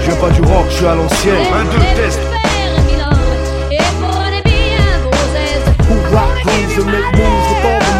[0.00, 1.46] Je viens pas du rock, je suis à l'ancienne.
[1.52, 2.20] Un, deux, test.
[6.10, 7.94] Rock grooves and make moves with all the.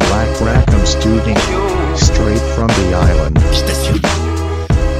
[0.00, 1.38] Black Rackham Student,
[1.96, 3.38] straight from the island.
[3.52, 4.00] Je t'assure,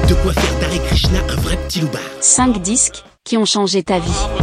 [0.08, 2.00] de quoi faire d'Hare Krishna un vrai petit loupard.
[2.20, 4.41] 5 disques qui ont changé ta vie.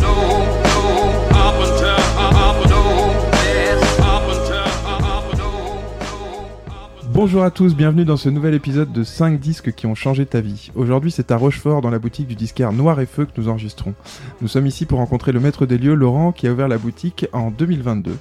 [7.22, 10.40] Bonjour à tous, bienvenue dans ce nouvel épisode de 5 disques qui ont changé ta
[10.40, 10.72] vie.
[10.74, 13.94] Aujourd'hui, c'est à Rochefort, dans la boutique du disquaire Noir et Feu, que nous enregistrons.
[14.42, 17.28] Nous sommes ici pour rencontrer le maître des lieux, Laurent, qui a ouvert la boutique
[17.34, 18.16] en 2022.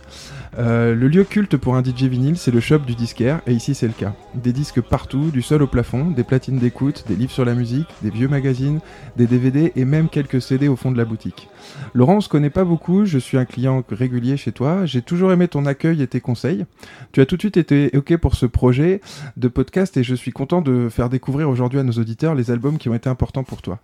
[0.59, 3.75] Euh, le lieu culte pour un DJ vinyle, c'est le shop du disquaire, et ici
[3.75, 4.15] c'est le cas.
[4.35, 7.89] Des disques partout, du sol au plafond, des platines d'écoute, des livres sur la musique,
[8.03, 8.81] des vieux magazines,
[9.17, 11.49] des DVD et même quelques CD au fond de la boutique.
[11.95, 15.33] Laurent, on se connaît pas beaucoup, je suis un client régulier chez toi, j'ai toujours
[15.33, 16.65] aimé ton accueil et tes conseils.
[17.13, 19.01] Tu as tout de suite été OK pour ce projet
[19.37, 22.79] de podcast et je suis content de faire découvrir aujourd'hui à nos auditeurs les albums
[22.79, 23.79] qui ont été importants pour toi.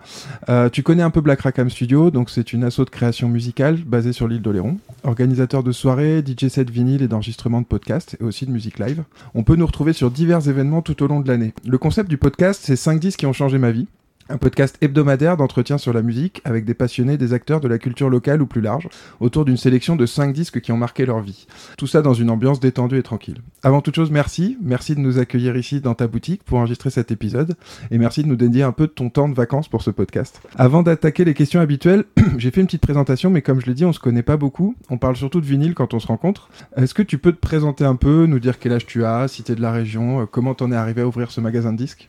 [0.48, 3.76] Euh, tu connais un peu Black Rackham Studio, donc c'est une asso de création musicale
[3.76, 8.24] basée sur l'île d'Oléron, organisateur de soirées, DJ set vinyle et d'enregistrement de podcasts et
[8.24, 9.02] aussi de musique live.
[9.34, 11.52] On peut nous retrouver sur divers événements tout au long de l'année.
[11.66, 13.88] Le concept du podcast, c'est 5 disques qui ont changé ma vie.
[14.30, 18.08] Un podcast hebdomadaire d'entretien sur la musique avec des passionnés, des acteurs de la culture
[18.08, 18.88] locale ou plus large,
[19.20, 21.46] autour d'une sélection de 5 disques qui ont marqué leur vie.
[21.76, 23.42] Tout ça dans une ambiance détendue et tranquille.
[23.62, 24.56] Avant toute chose, merci.
[24.62, 27.54] Merci de nous accueillir ici dans ta boutique pour enregistrer cet épisode.
[27.90, 30.40] Et merci de nous dédier un peu de ton temps de vacances pour ce podcast.
[30.56, 32.04] Avant d'attaquer les questions habituelles,
[32.38, 34.74] j'ai fait une petite présentation, mais comme je l'ai dit, on se connaît pas beaucoup.
[34.88, 36.48] On parle surtout de vinyle quand on se rencontre.
[36.78, 39.42] Est-ce que tu peux te présenter un peu, nous dire quel âge tu as, si
[39.42, 42.08] t'es de la région, euh, comment t'en es arrivé à ouvrir ce magasin de disques?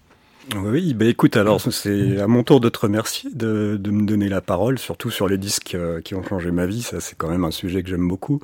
[0.53, 4.41] Oui, bah écoute, alors c'est à mon tour de te remercier de, me donner la
[4.41, 6.83] parole, surtout sur les disques euh, qui ont changé ma vie.
[6.83, 8.39] Ça, c'est quand même un sujet que j'aime beaucoup.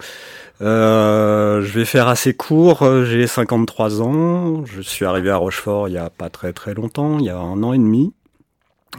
[0.61, 2.83] Euh, je vais faire assez court.
[3.05, 4.65] J'ai 53 ans.
[4.65, 7.37] Je suis arrivé à Rochefort il y a pas très très longtemps, il y a
[7.37, 8.13] un an et demi.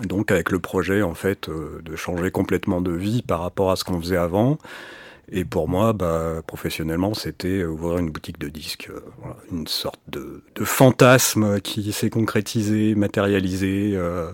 [0.04, 3.76] Donc avec le projet en fait euh, de changer complètement de vie par rapport à
[3.76, 4.58] ce qu'on faisait avant.
[5.30, 10.00] Et pour moi, bah, professionnellement, c'était ouvrir une boutique de disques, euh, voilà, une sorte
[10.08, 13.92] de, de fantasme qui s'est concrétisé, matérialisé.
[13.94, 14.30] euh,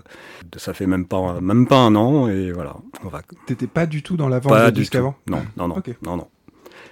[0.57, 4.03] ça fait même pas même pas un an et voilà, on va T'étais pas du
[4.03, 4.99] tout dans la vente de disques tout.
[4.99, 6.29] avant Non, non, non, non, non.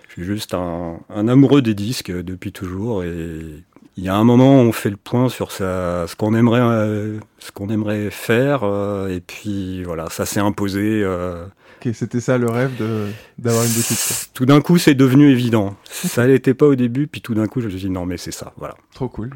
[0.09, 3.65] Je suis juste un, un amoureux des disques euh, depuis toujours et
[3.99, 7.51] il y a un moment on fait le point sur ce qu'on aimerait, euh, ce
[7.51, 11.03] qu'on aimerait faire euh, et puis voilà, ça s'est imposé.
[11.03, 11.47] euh,
[11.85, 13.07] Ok, c'était ça le rêve de
[13.39, 13.99] d'avoir une boutique.
[14.07, 14.17] quoi.
[14.35, 15.77] tout d'un coup, c'est devenu évident.
[15.85, 18.17] Ça l'était pas au début, puis tout d'un coup, je me suis dit non, mais
[18.17, 18.75] c'est ça, voilà.
[18.95, 19.31] Trop cool.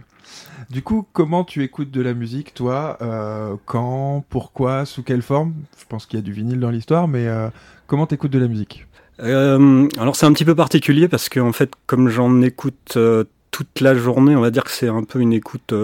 [0.71, 5.55] Du coup, comment tu écoutes de la musique, toi Euh, Quand Pourquoi Sous quelle forme?
[5.79, 7.49] Je pense qu'il y a du vinyle dans l'histoire, mais euh,
[7.87, 8.87] comment t'écoutes de la musique?
[9.21, 13.25] Euh, alors c'est un petit peu particulier parce que en fait, comme j'en écoute euh,
[13.51, 15.75] toute la journée, on va dire que c'est un peu une écoute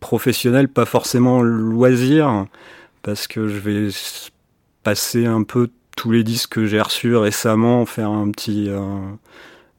[0.00, 2.46] professionnelle, pas forcément loisir,
[3.02, 3.88] parce que je vais
[4.88, 5.68] passer un peu
[5.98, 8.70] tous les disques que j'ai reçus récemment, faire un petit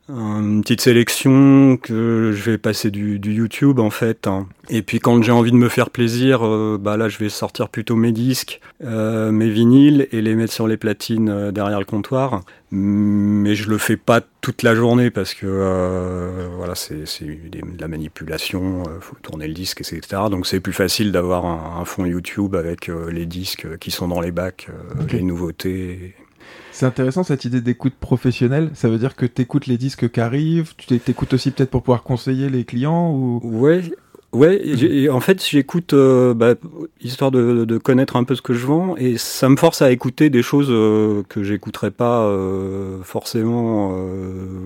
[0.10, 4.26] une petite sélection que je vais passer du, du YouTube en fait.
[4.28, 4.48] hein.
[4.70, 7.70] Et puis quand j'ai envie de me faire plaisir, euh, bah là je vais sortir
[7.70, 11.86] plutôt mes disques, euh, mes vinyles et les mettre sur les platines euh, derrière le
[11.86, 12.42] comptoir.
[12.72, 17.88] Mais je le fais pas toute la journée parce que euh, voilà c'est de la
[17.88, 20.24] manipulation, faut tourner le disque etc.
[20.32, 24.22] Donc c'est plus facile d'avoir un, un fond YouTube avec les disques qui sont dans
[24.22, 24.68] les bacs,
[25.12, 26.16] les nouveautés.
[26.72, 28.72] C'est intéressant cette idée d'écoute professionnelle.
[28.74, 31.84] Ça veut dire que t'écoutes les disques qui arrivent, tu t'é- t'écoutes aussi peut-être pour
[31.84, 33.42] pouvoir conseiller les clients ou?
[33.44, 33.82] Ouais,
[34.32, 35.10] ouais.
[35.10, 36.56] en fait, j'écoute euh, bah,
[37.02, 39.92] histoire de, de connaître un peu ce que je vends, et ça me force à
[39.92, 43.92] écouter des choses euh, que j'écouterais pas euh, forcément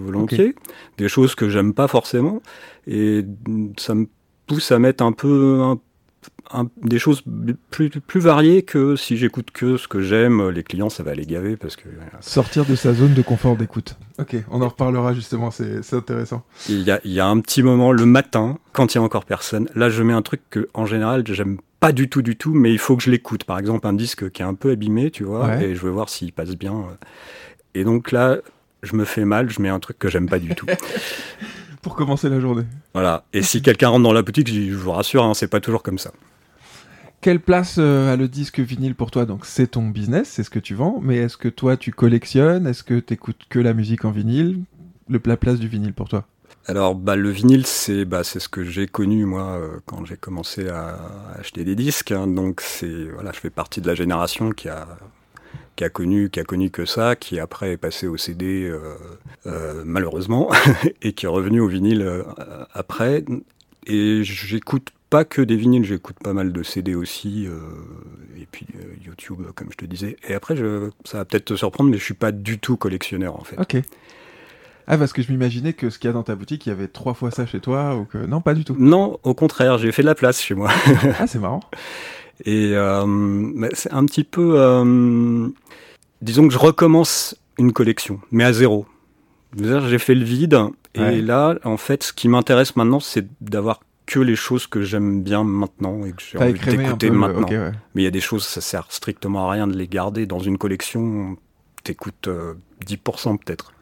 [0.05, 0.55] volontiers,
[0.97, 2.41] des choses que j'aime pas forcément,
[2.87, 3.25] et
[3.77, 4.07] ça me
[4.45, 5.79] pousse à mettre un peu un-
[6.53, 7.23] un- des choses
[7.71, 10.49] plus, plus variées que si j'écoute que ce que j'aime.
[10.49, 11.83] Les clients, ça va les gaver parce que
[12.21, 13.95] sortir de sa zone de confort d'écoute.
[14.19, 16.43] Ok, on en reparlera justement, c'est c'est intéressant.
[16.69, 19.03] Il y, a, il y a un petit moment le matin, quand il y a
[19.03, 19.67] encore personne.
[19.75, 22.71] Là, je mets un truc que, en général, j'aime pas du tout, du tout, mais
[22.71, 23.43] il faut que je l'écoute.
[23.43, 25.65] Par exemple, un disque qui est un peu abîmé, tu vois, Ouais.
[25.69, 26.85] et je veux voir s'il passe bien.
[27.75, 28.37] Et donc là,
[28.83, 30.65] je me fais mal, je mets un truc que j'aime pas du tout.
[31.81, 32.63] Pour commencer la journée.
[32.93, 33.25] Voilà.
[33.33, 35.97] Et si quelqu'un rentre dans la boutique, je vous rassure, hein, c'est pas toujours comme
[35.97, 36.11] ça.
[37.23, 39.25] Quelle place euh, a le disque vinyle pour toi?
[39.25, 42.67] Donc c'est ton business, c'est ce que tu vends, mais est-ce que toi tu collectionnes?
[42.67, 44.59] Est-ce que t'écoutes que la musique en vinyle?
[45.07, 46.25] Le la place du vinyle pour toi
[46.67, 50.17] Alors, bah, le vinyle, c'est bah, c'est ce que j'ai connu moi euh, quand j'ai
[50.17, 50.99] commencé à
[51.39, 52.11] acheter des disques.
[52.11, 52.27] hein.
[52.27, 54.85] donc, c'est voilà, je fais partie de la génération qui a
[55.77, 58.69] qui a connu, qui a connu que ça, qui après est passé au CD
[59.45, 60.51] euh, malheureusement
[61.01, 62.05] et qui est revenu au vinyle
[62.73, 63.23] après.
[63.85, 67.59] Et j'écoute pas que des vinyles, j'écoute pas mal de CD aussi, euh,
[68.35, 70.17] et puis euh, YouTube, comme je te disais.
[70.27, 73.39] Et après, je, ça va peut-être te surprendre, mais je suis pas du tout collectionneur
[73.39, 73.59] en fait.
[73.59, 73.77] Ok.
[74.87, 76.71] Ah, parce que je m'imaginais que ce qu'il y a dans ta boutique, il y
[76.71, 78.17] avait trois fois ça chez toi, ou que...
[78.17, 78.75] Non, pas du tout.
[78.79, 80.71] Non, au contraire, j'ai fait de la place chez moi.
[81.19, 81.59] ah, c'est marrant.
[82.43, 84.55] Et euh, c'est un petit peu...
[84.59, 85.47] euh,
[86.23, 88.87] disons que je recommence une collection, mais à zéro.
[89.55, 90.57] J'ai fait le vide,
[90.95, 91.21] et Ouais.
[91.21, 95.43] là, en fait, ce qui m'intéresse maintenant, c'est d'avoir que les choses que j'aime bien
[95.43, 97.47] maintenant et que j'ai envie d'écouter maintenant.
[97.47, 97.71] Ouais.
[97.95, 100.39] Mais il y a des choses, ça sert strictement à rien de les garder dans
[100.39, 101.37] une collection.
[101.83, 102.53] T'écoutes euh,
[102.85, 103.73] 10% peut-être.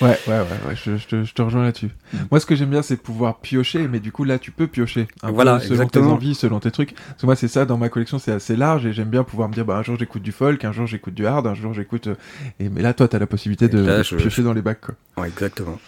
[0.00, 1.90] Ouais, ouais, ouais, ouais, je, je te, je te rejoins là-dessus.
[2.30, 5.08] Moi, ce que j'aime bien, c'est pouvoir piocher, mais du coup, là, tu peux piocher.
[5.22, 6.06] Un Voilà, peu selon exactement.
[6.06, 6.94] tes envies, selon tes trucs.
[6.94, 9.50] Parce que moi, c'est ça, dans ma collection, c'est assez large, et j'aime bien pouvoir
[9.50, 11.74] me dire, bah, un jour, j'écoute du folk, un jour, j'écoute du hard, un jour,
[11.74, 12.06] j'écoute...
[12.06, 12.14] euh,
[12.60, 14.94] Et, mais là, toi, t'as la possibilité de, piocher dans les bacs, quoi.
[15.18, 15.78] Ouais, exactement.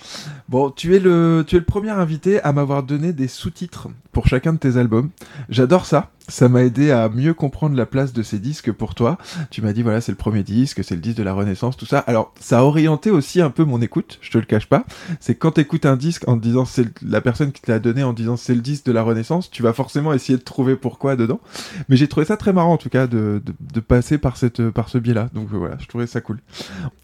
[0.51, 4.27] Bon, tu es le, tu es le premier invité à m'avoir donné des sous-titres pour
[4.27, 5.09] chacun de tes albums.
[5.49, 6.11] J'adore ça.
[6.29, 9.19] Ça m'a aidé à mieux comprendre la place de ces disques pour toi.
[9.51, 11.87] Tu m'as dit, voilà, c'est le premier disque, c'est le disque de la Renaissance, tout
[11.87, 11.99] ça.
[11.99, 14.85] Alors, ça a orienté aussi un peu mon écoute, je te le cache pas.
[15.21, 18.13] C'est quand t'écoutes un disque en disant, c'est la personne qui te l'a donné en
[18.13, 21.41] disant, c'est le disque de la Renaissance, tu vas forcément essayer de trouver pourquoi dedans.
[21.89, 24.71] Mais j'ai trouvé ça très marrant, en tout cas, de, de, de passer par cette,
[24.71, 25.29] par ce biais-là.
[25.35, 26.41] Donc euh, voilà, je trouvais ça cool.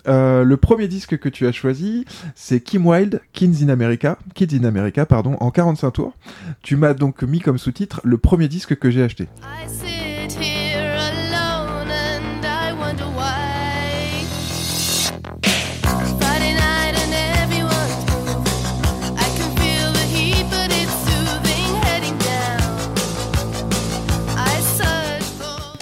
[0.06, 2.04] Euh, le premier disque que tu as choisi,
[2.34, 6.14] c'est Kim Wilde, Kids in America, Kids in America, pardon, en 45 tours.
[6.62, 9.28] Tu m'as donc mis comme sous-titre le premier disque que j'ai acheté.
[9.42, 10.57] I sit here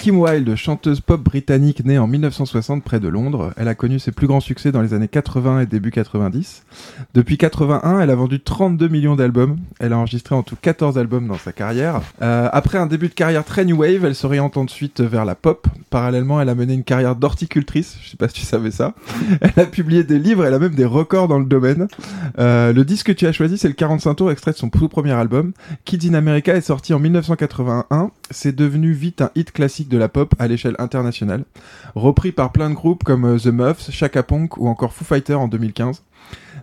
[0.07, 4.13] Kim Wilde, chanteuse pop britannique née en 1960 près de Londres, elle a connu ses
[4.13, 6.63] plus grands succès dans les années 80 et début 90.
[7.13, 9.57] Depuis 81, elle a vendu 32 millions d'albums.
[9.81, 11.99] Elle a enregistré en tout 14 albums dans sa carrière.
[12.21, 15.67] Euh, après un début de carrière très new wave, elle s'oriente ensuite vers la pop.
[15.89, 17.97] Parallèlement, elle a mené une carrière d'horticultrice.
[18.01, 18.93] Je sais pas si tu savais ça.
[19.41, 21.87] Elle a publié des livres, elle a même des records dans le domaine.
[22.39, 24.87] Euh, le disque que tu as choisi, c'est le 45 tours extrait de son tout
[24.87, 25.51] premier album.
[25.83, 28.11] Kids in America est sorti en 1981.
[28.29, 31.45] C'est devenu vite un hit classique de la pop à l'échelle internationale.
[31.95, 35.39] Repris par plein de groupes comme euh, The Muffs, Chaka Ponk ou encore Foo Fighters
[35.39, 36.03] en 2015.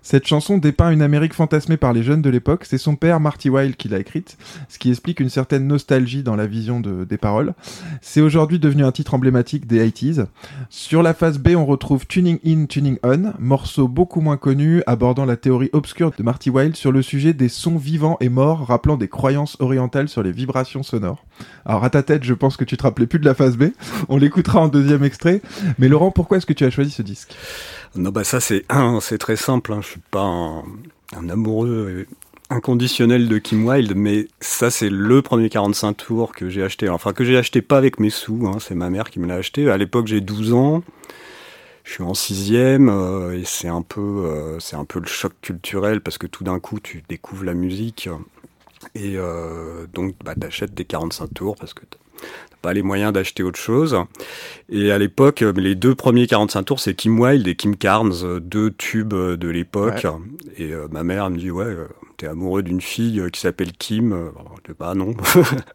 [0.07, 2.67] Cette chanson dépeint une Amérique fantasmée par les jeunes de l'époque.
[2.69, 4.37] C'est son père, Marty Wilde, qui l'a écrite,
[4.69, 7.55] ce qui explique une certaine nostalgie dans la vision de- des paroles.
[8.03, 10.27] C'est aujourd'hui devenu un titre emblématique des 80s.
[10.69, 15.25] Sur la phase B, on retrouve Tuning In, Tuning On, morceau beaucoup moins connu abordant
[15.25, 18.99] la théorie obscure de Marty Wilde sur le sujet des sons vivants et morts rappelant
[18.99, 21.25] des croyances orientales sur les vibrations sonores.
[21.65, 23.65] Alors à ta tête, je pense que tu te rappelais plus de la phase B.
[24.11, 25.41] On l'écoutera en deuxième extrait.
[25.79, 27.35] Mais Laurent, pourquoi est-ce que tu as choisi ce disque?
[27.97, 28.65] Non, bah ça c'est
[29.01, 29.73] c'est très simple.
[29.73, 29.81] Hein.
[29.83, 32.07] Je suis pas un, amoureux
[32.51, 36.89] inconditionnel de Kim Wilde, mais ça c'est le premier 45 tours que j'ai acheté.
[36.89, 38.47] Enfin que j'ai acheté pas avec mes sous.
[38.47, 38.59] Hein.
[38.61, 39.71] C'est ma mère qui me l'a acheté.
[39.71, 40.83] À l'époque j'ai 12 ans.
[41.85, 45.35] Je suis en sixième euh, et c'est un peu euh, c'est un peu le choc
[45.43, 48.09] culturel parce que tout d'un coup tu découvres la musique
[48.95, 51.83] et euh, donc bah t'achètes des 45 tours parce que
[52.65, 53.95] pas les moyens d'acheter autre chose.
[54.71, 58.15] Et à l'époque, euh, les deux premiers 45 tours, c'est Kim Wilde et Kim Carnes,
[58.23, 60.07] euh, deux tubes euh, de l'époque.
[60.57, 61.87] Et euh, ma mère me dit, ouais, euh,
[62.17, 64.15] t'es amoureux d'une fille qui s'appelle Kim.
[64.15, 65.15] Alors, Je dis, bah non,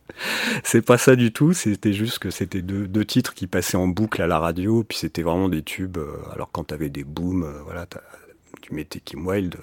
[0.63, 1.53] c'est pas ça du tout.
[1.53, 4.83] C'était juste que c'était deux, deux titres qui passaient en boucle à la radio.
[4.83, 5.99] Puis c'était vraiment des tubes.
[6.33, 7.85] alors quand t'avais des booms, voilà,
[8.63, 9.57] tu mettais Kim Wilde.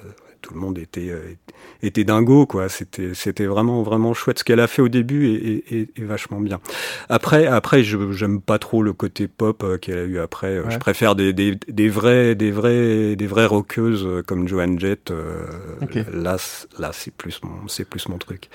[0.46, 1.34] Tout le monde était euh,
[1.82, 2.68] était dingo quoi.
[2.68, 4.38] C'était c'était vraiment vraiment chouette.
[4.38, 6.60] Ce qu'elle a fait au début et, et, et- et vachement bien.
[7.08, 10.56] Après après je j'aime pas trop le côté pop euh, qu'elle a eu après.
[10.58, 10.70] Euh, Ouais.
[10.70, 15.46] je préfère des, des des vrais des vrais des vraies rockeuses comme Joan Jett euh,
[15.82, 15.98] Ok.
[16.12, 16.36] là
[16.78, 18.48] là c'est plus mon c'est plus mon truc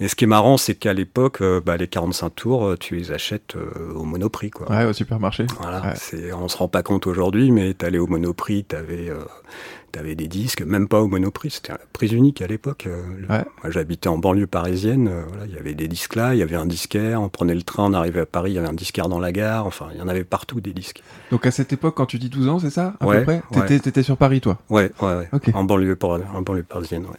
[0.00, 2.96] mais ce qui est marrant c'est qu'à l'époque euh, bah, les 45 tours euh, tu
[2.96, 5.46] les achètes euh, au monoprix quoi Ouais, au supermarché.
[5.60, 5.92] voilà, Ouais.
[5.96, 9.18] c'est, on se rend pas compte aujourd'hui, mais t'allais au Monoprix, t'avais, euh,
[9.92, 12.88] t'avais des disques, même pas au Monoprix, c'était un prise unique à l'époque.
[13.28, 13.44] Ouais.
[13.62, 16.56] Moi, j'habitais en banlieue parisienne, voilà, il y avait des disques là, il y avait
[16.56, 19.08] un disquaire, on prenait le train, on arrivait à Paris, il y avait un disquaire
[19.08, 21.02] dans la gare, enfin, il y en avait partout des disques.
[21.30, 23.42] Donc à cette époque, quand tu dis 12 ans, c'est ça à Ouais, peu près?
[23.60, 23.78] ouais.
[23.78, 24.58] T'étais, sur Paris, toi?
[24.70, 25.54] Ouais, ouais, ouais.
[25.54, 27.18] En banlieue, en banlieue parisienne, ouais.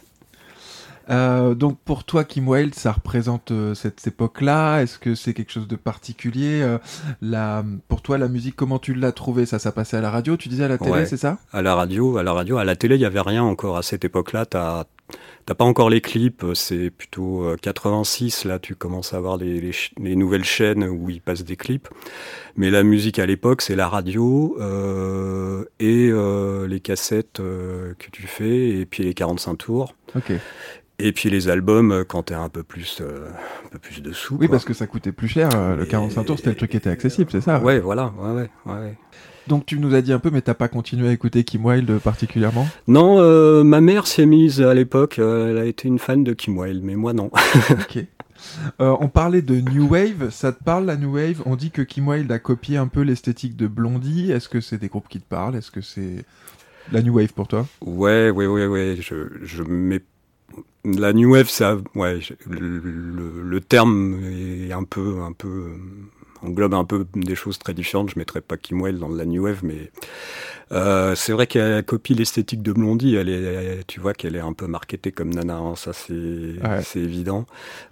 [1.10, 4.80] Euh, donc pour toi, Kim Wilde, ça représente euh, cette époque-là.
[4.82, 6.78] Est-ce que c'est quelque chose de particulier euh,
[7.22, 9.46] la, Pour toi, la musique, comment tu l'as trouvée?
[9.46, 11.06] Ça, ça passait à la radio Tu disais à la télé, Ouais.
[11.06, 11.38] c'est ça?
[11.52, 13.82] À la radio, à la radio, à la télé, il y avait rien encore à
[13.82, 14.46] cette époque-là.
[14.46, 14.84] T'as
[15.46, 19.38] t'as pas encore les clips, euh, c'est plutôt euh, 86, là tu commences à voir
[19.38, 21.88] les, les, les nouvelles chaînes où ils passent des clips.
[22.56, 28.10] Mais la musique à l'époque, c'est la radio euh, et euh, les cassettes euh, que
[28.10, 29.94] tu fais, et puis les 45 tours.
[30.14, 30.32] Ok.
[31.00, 33.28] Et puis les albums euh, quand t'es un peu plus, euh,
[33.66, 34.36] un peu plus dessous.
[34.40, 34.54] Oui, quoi.
[34.56, 35.48] parce que ça coûtait plus cher.
[35.54, 38.12] euh, Le Et- 45 tours, c'était le truc qui était accessible, c'est ça Ouais, voilà,
[38.18, 38.94] ouais, ouais, ouais, ouais.
[39.46, 41.98] Donc tu nous as dit un peu, mais t'as pas continué à écouter Kim Wilde
[42.00, 42.66] particulièrement?
[42.88, 46.32] Non, euh, ma mère s'est mise à l'époque, euh, elle a été une fan de
[46.34, 47.30] Kim Wilde, mais moi non.
[47.70, 48.04] Ok.
[48.80, 51.42] Euh, on parlait de New Wave, ça te parle la New Wave?
[51.46, 54.30] On dit que Kim Wilde a copié un peu l'esthétique de Blondie.
[54.30, 55.56] Est-ce que c'est des groupes qui te parlent?
[55.56, 56.24] Est-ce que c'est
[56.92, 57.66] la New Wave pour toi?
[57.80, 58.96] Ouais, ouais, ouais, ouais.
[59.00, 60.02] Je, je mets
[60.96, 65.64] la new wave, ça, ouais, le, le- le terme est un peu, un peu
[66.42, 68.10] englobe un peu des choses très différentes.
[68.10, 69.90] Je mettrais pas Kim Wilde dans la new wave, mais
[70.72, 73.16] euh, c'est vrai qu'elle copie l'esthétique de Blondie.
[73.16, 75.56] Elle est, tu vois qu'elle est un peu marketée comme Nana.
[75.56, 76.82] hein, ça, c'est, Ouais.
[76.84, 77.46] c'est évident.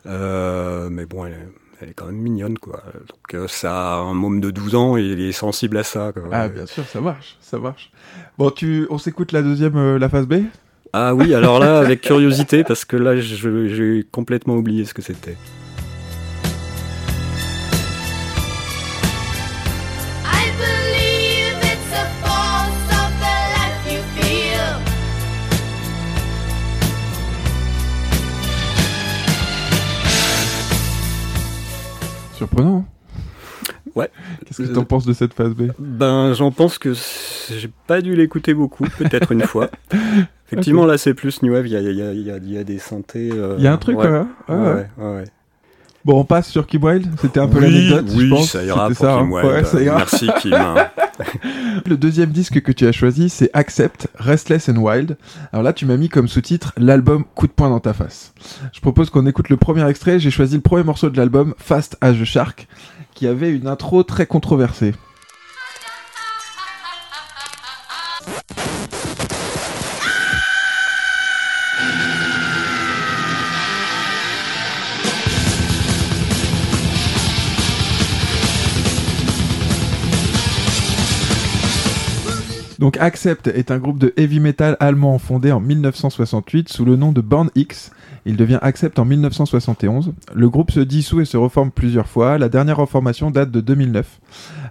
[0.06, 1.48] Euh, mais bon, elle est,
[1.80, 2.82] elle est quand même mignonne, quoi.
[3.08, 6.12] Donc euh, ça, a un môme de 12 ans, et il est sensible à ça.
[6.12, 6.22] Quoi.
[6.32, 7.90] Ah bien sûr, ça marche, ça marche.
[8.38, 10.34] Bon, tu, on s'écoute la deuxième, euh, la phase B?
[10.98, 15.36] Ah oui, alors là, avec curiosité, parce que là, j'ai complètement oublié ce que c'était.
[32.32, 32.86] Surprenant.
[33.96, 34.10] Hein Ouais.
[34.44, 35.70] Qu'est-ce que t'en penses de cette phase B?
[35.78, 39.70] Ben, j'en pense que j'ai pas dû l'écouter beaucoup, peut-être une fois.
[40.48, 42.36] Effectivement, là, c'est plus New Wave, il y a, il y a- il y a-
[42.36, 43.30] il y a des synthés.
[43.32, 44.06] euh, Il y a un truc, ouais.
[44.08, 44.64] Ouais, Ah ouais.
[44.64, 45.24] ouais, ouais, ouais.
[46.04, 47.08] Bon, on passe sur Kim Wilde.
[47.20, 48.50] C'était un peu Oui, l'anecdote, oui, je pense.
[48.52, 49.28] ça ira pour ça, Kim hein.
[49.32, 49.46] Wilde.
[49.50, 49.96] Ouais, ça ira.
[49.96, 50.52] Merci, Kim.
[50.52, 50.74] hein.
[51.86, 55.16] Le deuxième disque que tu as choisi, c'est Accept, Restless and Wild.
[55.52, 58.32] Alors là, tu m'as mis comme sous-titre l'album Coup de poing dans ta face.
[58.72, 60.20] Je propose qu'on écoute le premier extrait.
[60.20, 62.68] J'ai choisi le premier morceau de l'album, Fast as a Shark,
[63.16, 64.92] qui avait une intro très controversée.
[82.78, 87.12] Donc Accept est un groupe de heavy metal allemand fondé en 1968 sous le nom
[87.12, 87.90] de Born X.
[88.28, 90.12] Il devient Accept en 1971.
[90.34, 92.38] Le groupe se dissout et se reforme plusieurs fois.
[92.38, 94.20] La dernière reformation date de 2009.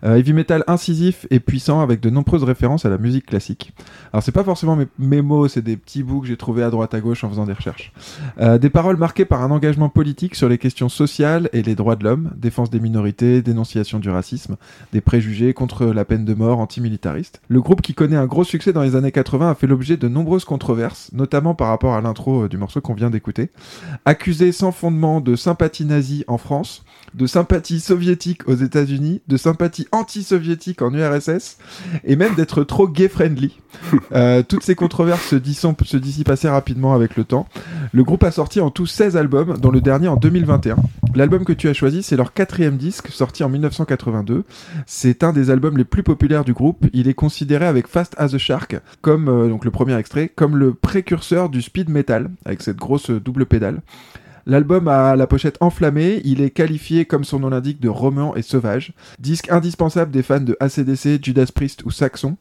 [0.03, 3.73] Euh, heavy metal incisif et puissant avec de nombreuses références à la musique classique.
[4.11, 6.93] Alors c'est pas forcément mes, mots, c'est des petits bouts que j'ai trouvés à droite
[6.93, 7.91] à gauche en faisant des recherches.
[8.39, 11.95] Euh, des paroles marquées par un engagement politique sur les questions sociales et les droits
[11.95, 14.57] de l'homme, défense des minorités, dénonciation du racisme,
[14.93, 17.41] des préjugés contre la peine de mort antimilitariste.
[17.47, 20.07] Le groupe qui connaît un gros succès dans les années 80 a fait l'objet de
[20.07, 23.49] nombreuses controverses, notamment par rapport à l'intro euh, du morceau qu'on vient d'écouter.
[24.05, 26.83] Accusé sans fondement de sympathie nazie en France,
[27.13, 31.57] de sympathie soviétique aux États-Unis, de sympathie anti-soviétique en URSS,
[32.03, 33.57] et même d'être trop gay-friendly.
[34.13, 37.47] Euh, toutes ces controverses se, se dissipent assez rapidement avec le temps.
[37.91, 40.77] Le groupe a sorti en tout 16 albums, dont le dernier en 2021.
[41.15, 44.43] L'album que tu as choisi, c'est leur quatrième disque, sorti en 1982.
[44.85, 46.85] C'est un des albums les plus populaires du groupe.
[46.93, 50.57] Il est considéré avec Fast as a Shark, comme euh, donc le premier extrait, comme
[50.57, 53.81] le précurseur du speed metal, avec cette grosse euh, double pédale.
[54.47, 58.41] L'album a la pochette enflammée, il est qualifié, comme son nom l'indique, de roman et
[58.43, 58.93] sauvage.
[59.19, 62.37] Disque indispensable des fans de ACDC, Judas Priest ou Saxon.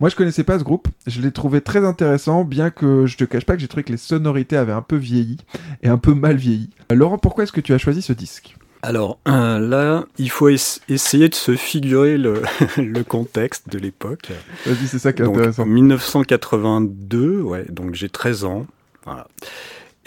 [0.00, 3.24] Moi je connaissais pas ce groupe, je l'ai trouvé très intéressant, bien que je te
[3.24, 5.38] cache pas que j'ai trouvé que les sonorités avaient un peu vieilli,
[5.82, 6.70] et un peu mal vieilli.
[6.92, 8.56] Euh, Laurent, pourquoi est-ce que tu as choisi ce disque?
[8.82, 12.42] Alors euh, là, il faut es- essayer de se figurer le,
[12.76, 14.28] le contexte de l'époque.
[14.64, 15.66] Vas-y, c'est ça qui est Donc, intéressant.
[15.66, 18.66] 1982, ouais, donc j'ai 13 ans.
[19.04, 19.26] Voilà.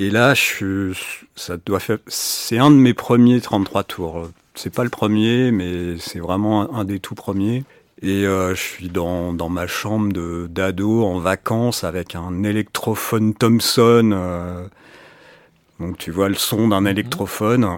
[0.01, 0.93] Et là, je,
[1.35, 4.29] ça doit faire, c'est un de mes premiers 33 tours.
[4.55, 7.63] C'est pas le premier, mais c'est vraiment un, des tout premiers.
[8.01, 13.35] Et euh, je suis dans, dans ma chambre de d'ado en vacances avec un électrophone
[13.35, 14.09] Thomson.
[14.11, 14.65] euh,
[15.79, 17.77] donc tu vois le son d'un électrophone.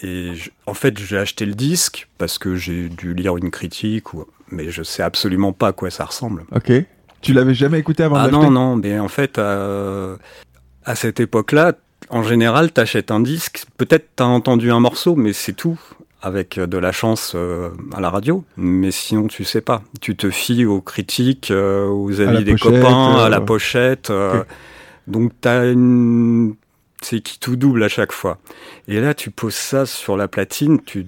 [0.00, 4.14] Et je- en fait, j'ai acheté le disque parce que j'ai dû lire une critique,
[4.14, 6.44] ou, mais je sais absolument pas à quoi ça ressemble.
[6.54, 6.70] Ok.
[7.20, 10.16] Tu l'avais jamais écouté avant Ah non, non, mais en fait, euh,
[10.84, 11.74] à cette époque-là,
[12.10, 15.80] en général, t'achètes un disque, peut-être t'as entendu un morceau, mais c'est tout,
[16.20, 18.44] avec de la chance euh, à la radio.
[18.56, 19.82] Mais sinon, tu sais pas.
[20.00, 23.40] Tu te fies aux critiques, euh, aux la avis des pochette, copains, euh, à la
[23.40, 24.10] pochette.
[24.10, 24.44] euh.
[25.06, 26.54] Donc t'as une...
[27.02, 28.38] C'est qui tout double à chaque fois.
[28.88, 31.06] Et là, tu poses ça sur la platine, tu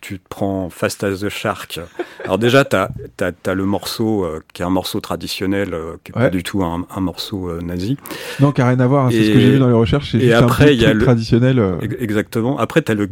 [0.00, 1.80] tu te prends Fast as the Shark.
[2.24, 6.16] Alors déjà, tu as, le morceau euh, qui est un morceau traditionnel, euh, qui est
[6.16, 6.24] Ouais.
[6.24, 7.96] pas du tout un, un morceau euh, nazi.
[8.40, 10.14] Non, qui a rien à voir, hein, c'est ce que j'ai vu dans les recherches.
[10.14, 11.62] Et après, il y a le- traditionnel.
[11.82, 12.58] Ex- Exactement.
[12.58, 13.08] Après, tu as le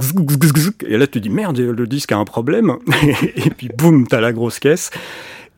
[0.86, 2.76] et là, tu dis merde, le disque a un problème.
[3.36, 4.90] et puis, boum, tu as la grosse caisse.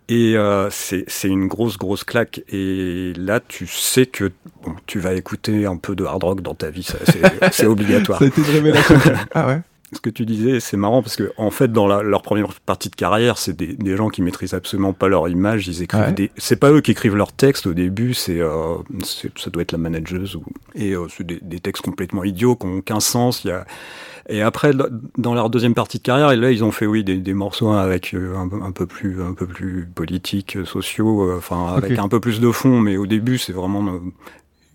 [0.09, 2.43] Et euh, c'est une grosse, grosse claque.
[2.53, 4.33] Et là, tu sais que
[4.65, 6.89] bon, tu vas écouter un peu de hard rock dans ta vie.
[7.53, 8.21] C'est obligatoire.
[8.23, 8.97] Été une révélation.
[9.35, 9.61] ah ouais?
[9.93, 12.91] Ce que tu disais, c'est marrant parce que en fait, dans la- leur première partie
[12.91, 15.67] de carrière, c'est des, des gens qui maîtrisent absolument pas leur image.
[15.67, 16.13] Ils écrivent Ouais.
[16.13, 16.31] des.
[16.37, 18.15] C'est pas eux qui écrivent leurs textes au début.
[18.15, 18.77] C'est euh,
[19.37, 20.45] ça doit être la manageuse ou
[20.77, 23.45] et euh, c'est des, des textes complètement idiots qui ont aucun sens.
[23.45, 23.67] Il y a
[24.29, 24.71] et après,
[25.19, 27.73] dans leur deuxième partie de carrière, et là, ils ont fait oui des, des morceaux
[27.73, 31.99] avec euh, un, peu- un peu plus un peu plus politiques, euh, sociaux, enfin avec
[31.99, 32.79] un peu plus de fond.
[32.79, 33.99] Mais au début, c'est vraiment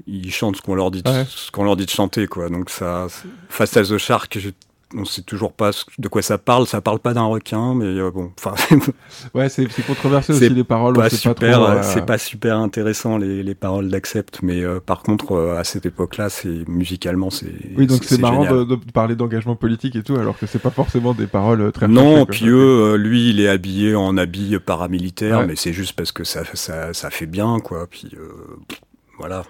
[0.08, 1.26] ils chantent ce qu'on leur dit, de- Ouais.
[1.30, 2.50] ce qu'on leur dit de chanter, quoi.
[2.50, 3.08] Donc ça,
[3.48, 4.38] Face à the Shark,
[4.98, 6.68] on sait toujours pas de quoi ça parle.
[6.68, 8.54] Ça parle pas d'un requin, mais euh, bon, enfin,
[9.34, 10.96] Ouais, c'est controversé aussi les paroles.
[10.96, 15.04] pas super, euh, euh, c'est pas super intéressant les, les paroles d'Accept, mais euh, par
[15.04, 19.56] contre, à cette époque-là, c'est musicalement, c'est Oui, donc c'est marrant de, de parler d'engagement
[19.56, 22.50] politique et tout, alors que c'est pas forcément des paroles très Non, puis quoi.
[22.50, 25.48] eux, lui, il est habillé en habit paramilitaire, Ouais.
[25.48, 27.88] mais c'est juste parce que ça, ça, ça fait bien, quoi.
[27.90, 28.30] Puis euh,
[29.18, 29.44] voilà.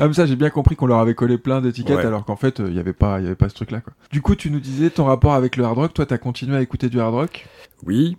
[0.00, 2.06] Ah, mais ça, j'ai bien compris qu'on leur avait collé plein d'étiquettes, Ouais.
[2.06, 3.92] alors qu'en fait, il y avait pas, il y avait pas ce truc-là, quoi.
[4.12, 5.94] Du coup, tu nous disais ton rapport avec le hard rock.
[5.94, 7.46] Toi, t'as continué à écouter du hard rock?
[7.84, 8.16] oui,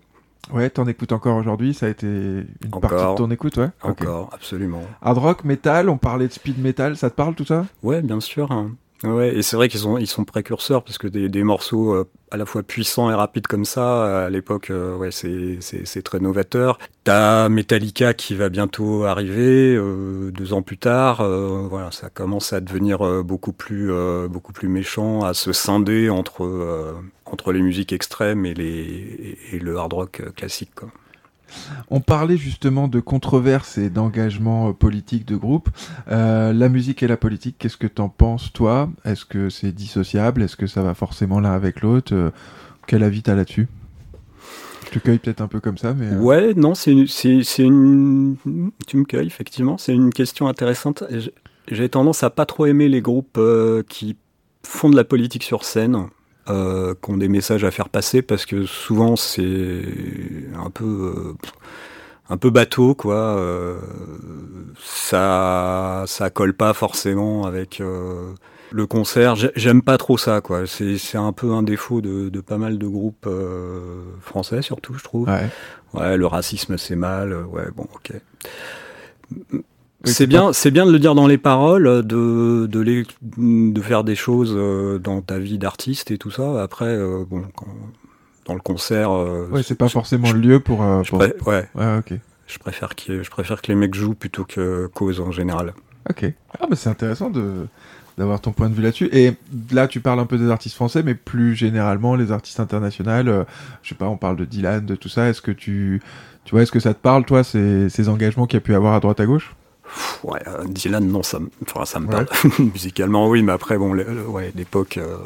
[0.54, 1.74] Ouais, t'en écoutes encore aujourd'hui.
[1.74, 2.90] Ça a été une Encore.
[2.90, 3.68] partie de ton écoute, ouais.
[3.84, 4.82] Encore, absolument.
[5.02, 5.90] Hard rock, metal.
[5.90, 6.96] On parlait de speed metal.
[6.96, 7.66] Ça te parle tout ça?
[7.84, 8.50] Ouais, bien sûr.
[8.54, 8.72] hein.
[9.04, 12.10] Ouais, et c'est vrai qu'ils sont, ils sont précurseurs parce que des, des morceaux euh,
[12.32, 15.86] à la fois puissants et rapides comme ça, euh, à l'époque, euh, ouais, c'est, c'est,
[15.86, 16.80] c'est très novateur.
[17.04, 21.22] T'as Metallica qui va bientôt arriver, euh, deux ans plus tard.
[21.22, 23.92] euh, voilà, ça commence à devenir euh, beaucoup plus,
[24.30, 29.60] beaucoup plus méchant, à se scinder entre, entre les musiques extrêmes et les, et, et
[29.60, 30.72] le hard rock classique.
[30.76, 30.90] Quoi.
[31.90, 35.70] On parlait justement de controverses et d'engagement euh, politique de groupe.
[36.10, 38.90] Euh, la musique et la politique, qu'est-ce que t'en penses, toi?
[39.06, 40.42] Est-ce que c'est dissociable?
[40.44, 42.14] Est-ce que ça va forcément l'un avec l'autre?
[42.14, 42.32] Euh,
[42.88, 43.68] Quel avis t'as là-dessus?
[44.86, 46.16] Je te cueille peut-être un peu comme ça, mais...
[46.16, 47.08] Ouais, non, c'est une,
[47.58, 48.36] une,
[48.88, 49.78] tu me cueilles effectivement.
[49.78, 51.04] C'est une question intéressante.
[51.70, 53.40] J'ai- tendance à pas trop aimer les groupes
[53.90, 54.16] qui
[54.64, 56.08] font de la politique sur scène,
[56.50, 59.82] euh, qui ont des messages à faire passer, parce que souvent c'est
[60.56, 61.34] un peu, euh,
[62.30, 63.16] un peu bateau, quoi.
[63.16, 63.78] euh,
[64.80, 67.82] ça, ça colle pas forcément avec.
[68.72, 70.64] le concert, J'ai- j'aime pas trop ça, quoi.
[70.68, 73.30] C'est un peu un défaut de, de pas mal de groupes
[74.22, 75.28] français, surtout, je trouve.
[75.30, 75.50] Ouais.
[75.94, 77.34] Ouais, le racisme c'est mal.
[77.46, 78.12] Ouais, bon, ok.
[80.06, 83.04] Oui, C'est bien, c'est bien de le dire dans les paroles, de de, les,
[83.38, 86.62] de faire des choses euh, dans ta vie d'artiste et tout ça.
[86.62, 87.66] Après, euh, bon, quand-
[88.46, 90.84] dans le concert, euh, Ouais, c'est pas forcément je- le lieu pour...
[90.84, 92.14] euh, je pour- pré- ouais, Ouais, ok.
[92.46, 95.74] je préfère que je préfère que les mecs jouent plutôt que cause en général.
[96.10, 96.32] Ok.
[96.60, 97.66] Ah, bah c'est intéressant de
[98.18, 99.10] d'avoir ton point de vue là-dessus.
[99.12, 99.34] Et
[99.72, 103.44] là, tu parles un peu des artistes français, mais plus généralement, les artistes internationaux, euh,
[103.84, 105.28] je sais pas, on parle de Dylan, de tout ça.
[105.30, 106.02] Est-ce que tu,
[106.46, 108.74] tu vois, est-ce que ça te parle, toi, ces, ces engagements qu'il y a pu
[108.74, 109.56] avoir à droite à gauche?
[109.88, 111.40] Pff, Ouais, euh, Dylan, non, ça,
[111.86, 112.12] ça me Ouais.
[112.26, 112.28] parle
[112.74, 115.18] musicalement, oui, mais après, bon, ouais, l'époque, euh,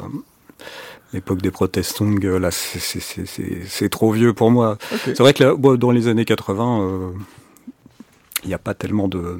[1.12, 4.78] l'époque des protest songs, euh, là, c'est- trop vieux pour moi.
[5.04, 7.10] C'est vrai que là, bon, dans les années 80, euh,
[8.44, 9.38] il n'y a pas tellement de,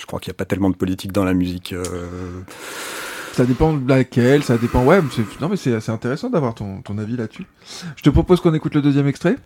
[0.00, 1.72] je crois qu'il n'y a pas tellement de politique dans la musique.
[1.72, 1.84] euh,
[3.32, 4.82] Ça dépend de laquelle, ça dépend.
[4.84, 5.00] Ouais,
[5.42, 7.44] non, mais c'est intéressant d'avoir ton, ton avis là-dessus.
[7.96, 9.36] Je te propose qu'on écoute le deuxième extrait.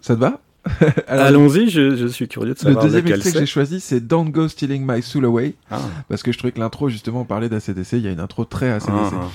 [0.00, 0.40] Ça te va?
[1.08, 4.00] Allons-y, je, je suis curieux de Le savoir deuxième lequel extrait que j'ai choisi, c'est
[4.06, 5.54] Don't Go Stealing My Soul Away.
[5.70, 7.92] Ah, Parce que je trouvais que l'intro, justement, on parlait d'ACDC.
[7.94, 8.90] Il y a une intro très ACDC.
[9.12, 9.28] ah,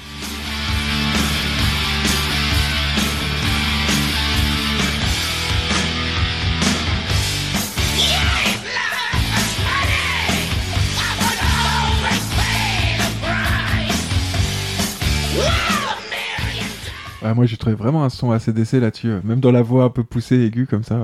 [17.21, 17.33] ah.
[17.33, 19.09] Moi, j'ai trouvé vraiment un son ACDC là-dessus.
[19.09, 21.01] euh, Même dans la voix un peu poussée, aiguë, comme ça.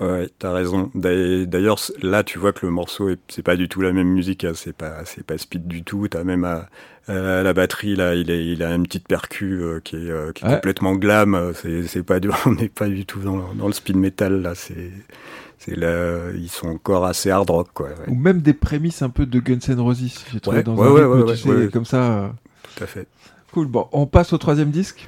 [0.00, 0.90] Ouais, t'as raison.
[0.94, 4.44] D'ailleurs, là, tu vois que le morceau, est- c'est pas du tout la même musique.
[4.44, 4.52] hein.
[4.54, 6.08] C'est pas, c'est pas speed du tout.
[6.08, 6.68] T'as même à,
[7.06, 10.32] à la batterie là, il, est, il a une petite percu euh, qui est, euh,
[10.32, 10.54] qui est Ouais.
[10.54, 11.34] complètement glam.
[11.34, 14.40] euh, C'est, c'est pas du, on n'est pas du tout dans, dans le speed metal
[14.40, 14.54] là.
[14.54, 14.90] C'est,
[15.58, 17.88] c'est là, ils sont encore assez hard rock quoi.
[17.88, 17.94] ouais.
[18.08, 20.24] Ou même des prémices un peu de Guns N' Roses.
[20.32, 22.02] J'ai trouvé Ouais, dans un rythme, tu sais, comme ça.
[22.02, 22.28] euh,
[22.74, 23.06] Tout à fait.
[23.52, 23.66] Cool.
[23.66, 25.06] Bon, on passe au troisième disque,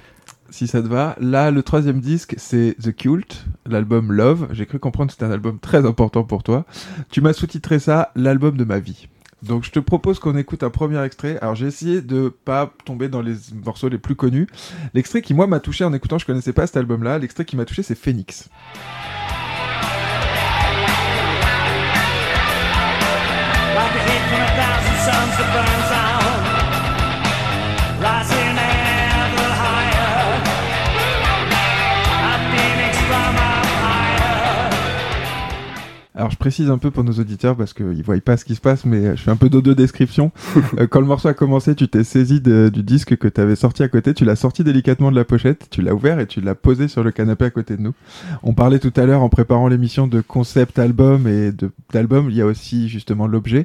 [0.53, 1.17] si ça te va.
[1.19, 4.49] Là, le troisième disque, c'est The Cult, l'album Love.
[4.53, 6.65] J'ai cru comprendre que c'était un album très important pour toi.
[7.11, 9.09] Tu m'as sous-titré ça, l'album de ma vie.
[9.43, 11.39] Donc je te propose qu'on écoute un premier extrait.
[11.41, 13.35] Alors j'ai essayé de pas tomber dans les
[13.65, 14.47] morceaux les plus connus.
[14.95, 17.19] L'extrait qui moi m'a touché en écoutant, je connaissais pas cet album-là.
[17.19, 18.49] L'extrait qui m'a touché, c'est Phoenix.
[36.15, 38.61] Alors je précise un peu pour nos auditeurs parce qu'ils voient pas ce qui se
[38.61, 40.31] passe, mais je fais un peu d'audio description.
[40.79, 43.57] Euh, quand le morceau a commencé, tu t'es saisi de- du disque que tu avais
[43.57, 46.41] sorti à côté, tu l'as sorti délicatement de la pochette, tu l'as ouvert et tu
[46.41, 47.93] l'as posé sur le canapé à côté de nous.
[48.43, 51.51] On parlait tout à l'heure en préparant l'émission de concept album et
[51.93, 53.65] d'album, il y a aussi justement l'objet.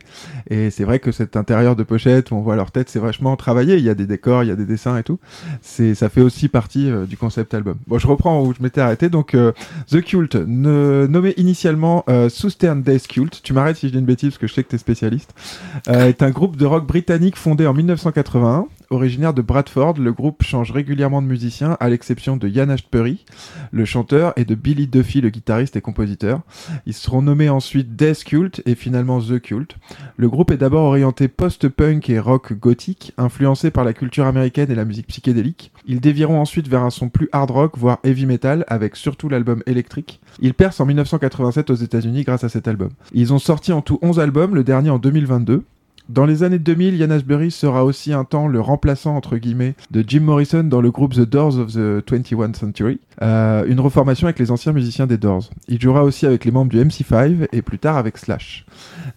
[0.50, 3.36] Et c'est vrai que cet intérieur de pochette où on voit leur tête, c'est vachement
[3.38, 3.78] travaillé.
[3.78, 5.20] Il y a des décors, il y a des dessins et tout.
[5.62, 7.76] C'est, ça fait aussi partie euh, du concept album.
[7.88, 9.08] Bon, je reprends où je m'étais arrêté.
[9.10, 9.52] Donc, euh,
[9.90, 14.06] The Cult, ne- nommé initialement euh, Southern Death Cult, tu m'arrêtes si je dis une
[14.06, 15.34] bêtise parce que je sais que tu es spécialiste,
[15.90, 18.68] euh, est un groupe de rock britannique fondé en 1981.
[18.90, 23.26] Originaire de Bradford, le groupe change régulièrement de musiciens, à l'exception de Ian Ashbury,
[23.72, 26.42] le chanteur, et de Billy Duffy, le guitariste et compositeur.
[26.86, 29.76] Ils seront nommés ensuite Death Cult et finalement The Cult.
[30.16, 34.76] Le groupe est d'abord orienté post-punk et rock gothique, influencé par la culture américaine et
[34.76, 35.74] la musique psychédélique.
[35.86, 39.64] Ils dévieront ensuite vers un son plus hard rock, voire heavy metal, avec surtout l'album
[39.66, 40.22] Electric.
[40.40, 42.92] Ils percent en 1987 aux États-Unis grâce à cet album.
[43.12, 45.66] Ils ont sorti en tout 11 albums, le dernier en 2022.
[46.10, 50.06] Dans les années 2000, Ian Ashbury sera aussi un temps le remplaçant entre guillemets de
[50.08, 54.40] Jim Morrison dans le groupe The Doors of the 21 Century, euh, une reformation avec
[54.40, 55.50] les anciens musiciens des Doors.
[55.68, 58.66] Il jouera aussi avec les membres du MC5 et plus tard avec Slash.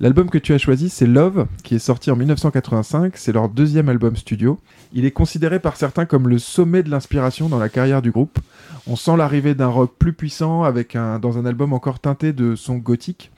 [0.01, 3.13] L'album que tu as choisi, c'est Love, qui est sorti en 1985.
[3.17, 4.59] C'est leur deuxième album studio.
[4.93, 8.41] Il est considéré par certains comme le sommet de l'inspiration dans la carrière du groupe.
[8.89, 12.57] On sent l'arrivée d'un rock plus puissant avec un, dans un album encore teinté de
[12.57, 13.31] son gothique.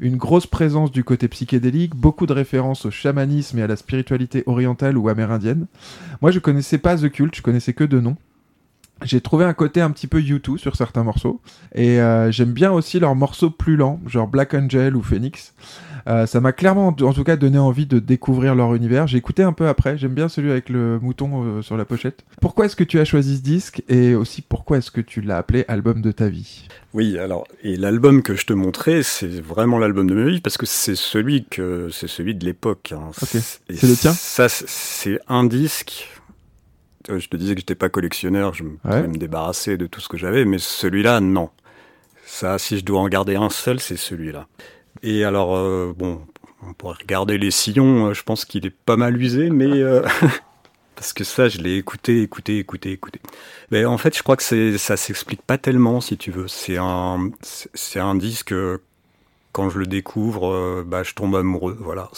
[0.00, 4.42] Une grosse présence du côté psychédélique, beaucoup de références au chamanisme et à la spiritualité
[4.46, 5.66] orientale ou amérindienne.
[6.22, 8.16] Moi, je connaissais pas The Cult, je connaissais que de nom.
[9.02, 11.40] J'ai trouvé un côté un petit peu U2 sur certains morceaux.
[11.74, 15.54] Et euh, j'aime bien aussi leurs morceaux plus lents, genre Black Angel ou Phoenix.
[16.08, 19.08] Euh, ça m'a clairement, en tout cas, donné envie de découvrir leur univers.
[19.08, 19.98] J'ai écouté un peu après.
[19.98, 22.24] J'aime bien celui avec le mouton euh, sur la pochette.
[22.40, 25.38] Pourquoi est-ce que tu as choisi ce disque et aussi pourquoi est-ce que tu l'as
[25.38, 26.68] appelé album de ta vie?
[26.94, 30.56] Oui, alors, et l'album que je te montrais, c'est vraiment l'album de ma vie parce
[30.56, 32.92] que c'est celui que, c'est celui de l'époque.
[32.96, 33.10] hein.
[33.12, 34.12] C'est le tien?
[34.12, 36.08] Ça, c'est- un disque.
[37.10, 39.06] Euh, Je te disais que j'étais pas collectionneur, je Ouais.
[39.08, 41.50] me débarrasser de tout ce que j'avais, mais celui-là, non.
[42.24, 44.46] Ça, si je dois en garder un seul, c'est celui-là.
[45.02, 46.20] Et alors, euh, bon,
[46.66, 49.66] on pourrait regarder les sillons, euh, je pense qu'il est pas mal usé, mais...
[49.66, 50.02] euh,
[50.94, 53.20] Parce que ça, je l'ai écouté, écouté, écouté, écouté.
[53.70, 56.48] Mais en fait, je crois que ça s'explique pas tellement, si tu veux.
[56.48, 57.18] C'est un,
[58.14, 58.54] disque.
[59.52, 61.76] Quand je le découvre, bah, je tombe amoureux.
[61.78, 62.08] Voilà,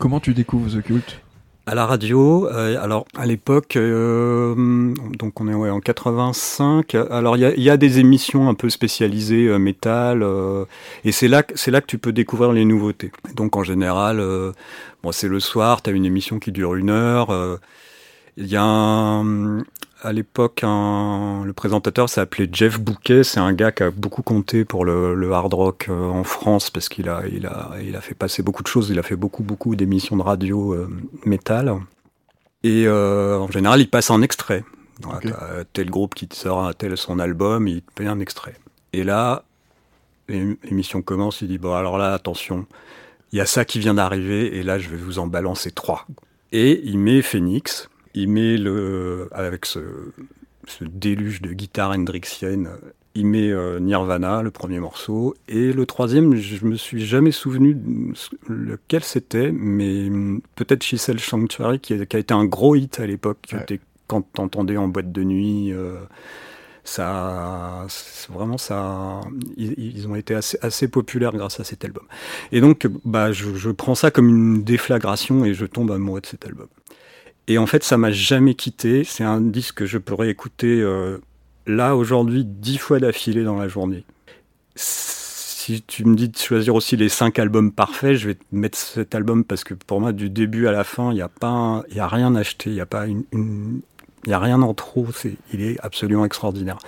[0.00, 1.21] Comment tu découvres The Cult?
[1.66, 2.48] À la radio.
[2.48, 6.94] euh, alors à l'époque, euh, donc on est ouais, en 85.
[7.10, 10.64] Alors il y a, des émissions un peu spécialisées euh, métal, euh,
[11.04, 13.12] et c'est là, que- c'est là que tu peux découvrir les nouveautés.
[13.36, 14.20] Donc en général,
[15.02, 17.30] bon c'est le soir, tu as une émission qui dure une heure.
[18.36, 19.58] il y a un,
[20.02, 23.24] à l'époque un, le présentateur s'appelait Jeff Bouquet.
[23.24, 26.70] C'est un gars qui a beaucoup compté pour le, le hard rock euh, en France
[26.70, 28.90] parce qu'il a, il a, il a fait passer beaucoup de choses.
[28.90, 30.88] Il a fait beaucoup, beaucoup d'émissions de radio euh,
[31.24, 31.74] métal.
[32.64, 34.64] Et euh, en général, il passe en extrait.
[35.00, 38.54] Voilà, tel groupe qui te sort un tel son album, il te fait un extrait.
[38.92, 39.42] Et là,
[40.28, 42.66] l'ém- l'émission commence, il dit bon alors là attention,
[43.32, 46.06] il y a ça qui vient d'arriver et là je vais vous en balancer trois.
[46.52, 49.80] Et il met Phoenix, il met le avec ce,
[50.66, 52.70] ce déluge de guitare hendrixienne,
[53.14, 57.76] il met euh, Nirvana le premier morceau et le troisième je me suis jamais souvenu
[58.48, 63.00] lequel c'était, mais hum, peut-être Chisel Sanctuary qui a, qui a été un gros hit
[63.00, 63.80] à l'époque, Ouais.
[64.06, 65.72] quand t'entendais en boîte de nuit.
[65.72, 65.96] euh,
[66.84, 67.86] ça,
[68.28, 69.20] vraiment ça,
[69.56, 72.04] ils, ils ont été assez, assez populaires grâce à cet album.
[72.50, 76.26] Et donc, bah, je, je prends ça comme une déflagration et je tombe amoureux de
[76.26, 76.66] cet album.
[77.48, 79.04] Et en fait, ça m'a jamais quitté.
[79.04, 81.18] C'est un disque que je pourrais écouter euh,
[81.66, 84.04] là aujourd'hui dix fois d'affilée dans la journée.
[84.76, 88.76] Si tu me dis de choisir aussi les cinq albums parfaits, je vais te mettre
[88.78, 91.84] cet album parce que pour moi, du début à la fin, il n'y a pas,
[91.90, 93.22] il a rien acheté, il n'y a pas une,
[94.24, 95.06] il a rien en trop.
[95.12, 96.78] C'est, il est absolument extraordinaire.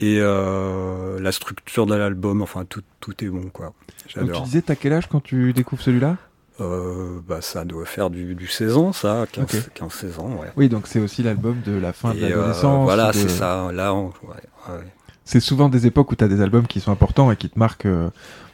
[0.00, 3.66] Et euh, la structure de l'album, enfin tout, tout est bon quoi.
[3.66, 3.74] Donc
[4.06, 4.42] tu J'adore.
[4.42, 6.16] disais, t'as quel âge quand tu découvres celui-là?
[6.60, 9.70] Euh, bah ça doit faire du, du 16 ans ça, 15, Ok.
[9.74, 10.48] 15 16 ans ouais.
[10.56, 12.82] Oui, donc c'est aussi l'album de la fin de euh, l'adolescence.
[12.84, 13.70] voilà, de- c'est ça.
[13.72, 14.84] Là, on- ouais, ouais.
[15.24, 17.86] C'est souvent des époques où t'as des albums qui sont importants et qui te marquent
[17.86, 18.10] euh,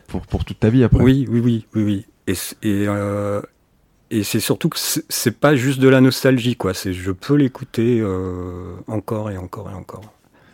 [0.09, 1.03] pour, pour toute ta vie après.
[1.03, 2.07] Oui, oui, oui, oui, oui.
[2.27, 3.41] Et, et, euh,
[4.11, 6.75] et c'est surtout que c'est- pas juste de la nostalgie, quoi.
[6.75, 10.03] C'est je peux l'écouter euh, encore et encore et encore.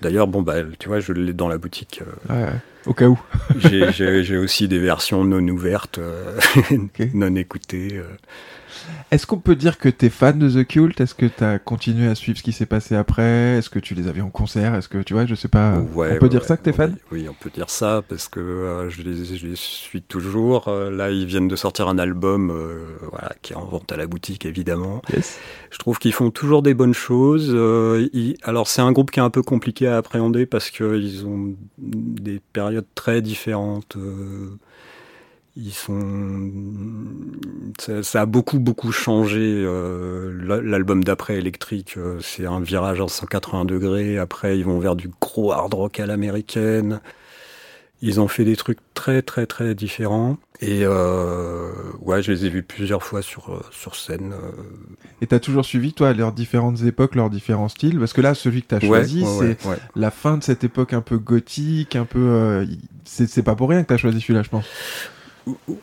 [0.03, 2.03] D'ailleurs, bon bah, tu vois, je l'ai dans la boutique.
[2.31, 2.53] euh, Ouais.
[2.87, 3.19] Au cas où.
[3.59, 6.39] j'ai- J'ai j'ai aussi des versions non ouvertes, euh,
[7.15, 8.01] non écoutées.
[9.11, 11.01] Est-ce qu'on peut dire que t'es fan de The Cult?
[11.01, 13.59] Est-ce que t'as continué à suivre ce qui s'est passé après?
[13.59, 14.75] Est-ce que tu les as vus en concert?
[14.75, 15.79] Est-ce que tu vois, je sais pas.
[15.95, 16.97] Ouais, on peut ouais, dire ça que t'es ouais, fan?
[17.11, 20.69] oui, oui, on peut dire ça parce que euh, je, les, je les suis toujours.
[20.69, 23.97] Euh, là, ils viennent de sortir un album euh, voilà, qui est en vente à
[23.97, 25.03] la boutique, évidemment.
[25.13, 25.39] Yes.
[25.71, 27.49] Je trouve qu'ils font toujours des bonnes choses.
[28.13, 31.55] Ils- alors, c'est un groupe qui est un peu compliqué à appréhender parce qu'ils ont
[31.79, 33.97] des périodes très différentes.
[35.57, 36.01] Ils sont.
[37.79, 39.39] Ça, ça a beaucoup, beaucoup changé.
[39.65, 44.19] euh, la- L'album d'après, Electric, euh, c'est un virage en 180 degrés.
[44.19, 47.01] Après, ils vont vers du gros hard rock à l'américaine.
[48.03, 50.39] Ils ont fait des trucs très, très, très différents.
[50.63, 54.33] Et euh, ouais, je les ai vus plusieurs fois sur, euh, sur scène.
[54.33, 54.53] euh,
[55.21, 57.99] Et t'as toujours suivi, toi, leurs différentes époques, leurs différents styles?
[57.99, 60.65] Parce que là, celui que t'as Ouais, choisi, ouais, c'est ouais, la fin de cette
[60.65, 62.19] époque un peu gothique, un peu.
[62.21, 62.67] euh,
[63.05, 64.71] c'est pas pour rien que t'as choisi celui-là, je pense.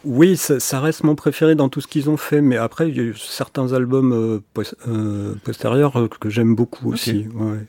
[0.03, 2.95] Oui, ça, ça reste mon préféré dans tout ce qu'ils ont fait, mais après, il
[2.95, 7.27] y a eu certains albums euh, euh, postérieurs euh, que j'aime beaucoup aussi.
[7.33, 7.65] ouais.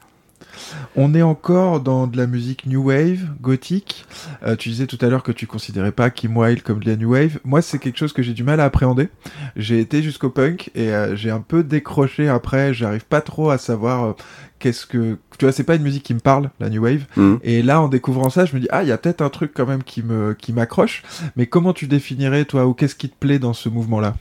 [0.97, 4.05] On est encore dans de la musique new wave, gothique.
[4.43, 6.97] Euh, tu disais tout à l'heure que tu considérais pas Kim Wilde comme de la
[6.97, 7.39] new wave.
[7.45, 9.09] Moi, c'est quelque chose que j'ai du mal à appréhender.
[9.57, 12.75] J'ai été jusqu'au punk et euh, j'ai un peu décroché après.
[12.75, 14.13] J'arrive pas trop à savoir euh,
[14.59, 15.17] qu'est-ce que.
[15.39, 17.05] Tu vois, c'est pas une musique qui me parle, la new wave.
[17.17, 17.39] Mhm.
[17.43, 19.53] Et là, en découvrant ça, je me dis ah, il y a peut-être un truc
[19.55, 21.03] quand même qui me qui m'accroche.
[21.37, 24.17] Mais comment tu définirais toi ou qu'est-ce qui te plaît dans ce mouvement-là?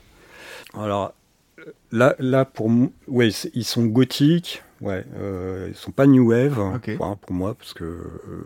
[0.73, 1.13] Alors
[1.59, 4.63] euh, là, là pour moi, ouais, ils sont gothiques.
[4.79, 6.91] Ouais, euh, ils sont pas new wave Ok.
[6.99, 8.43] enfin, pour moi parce que euh,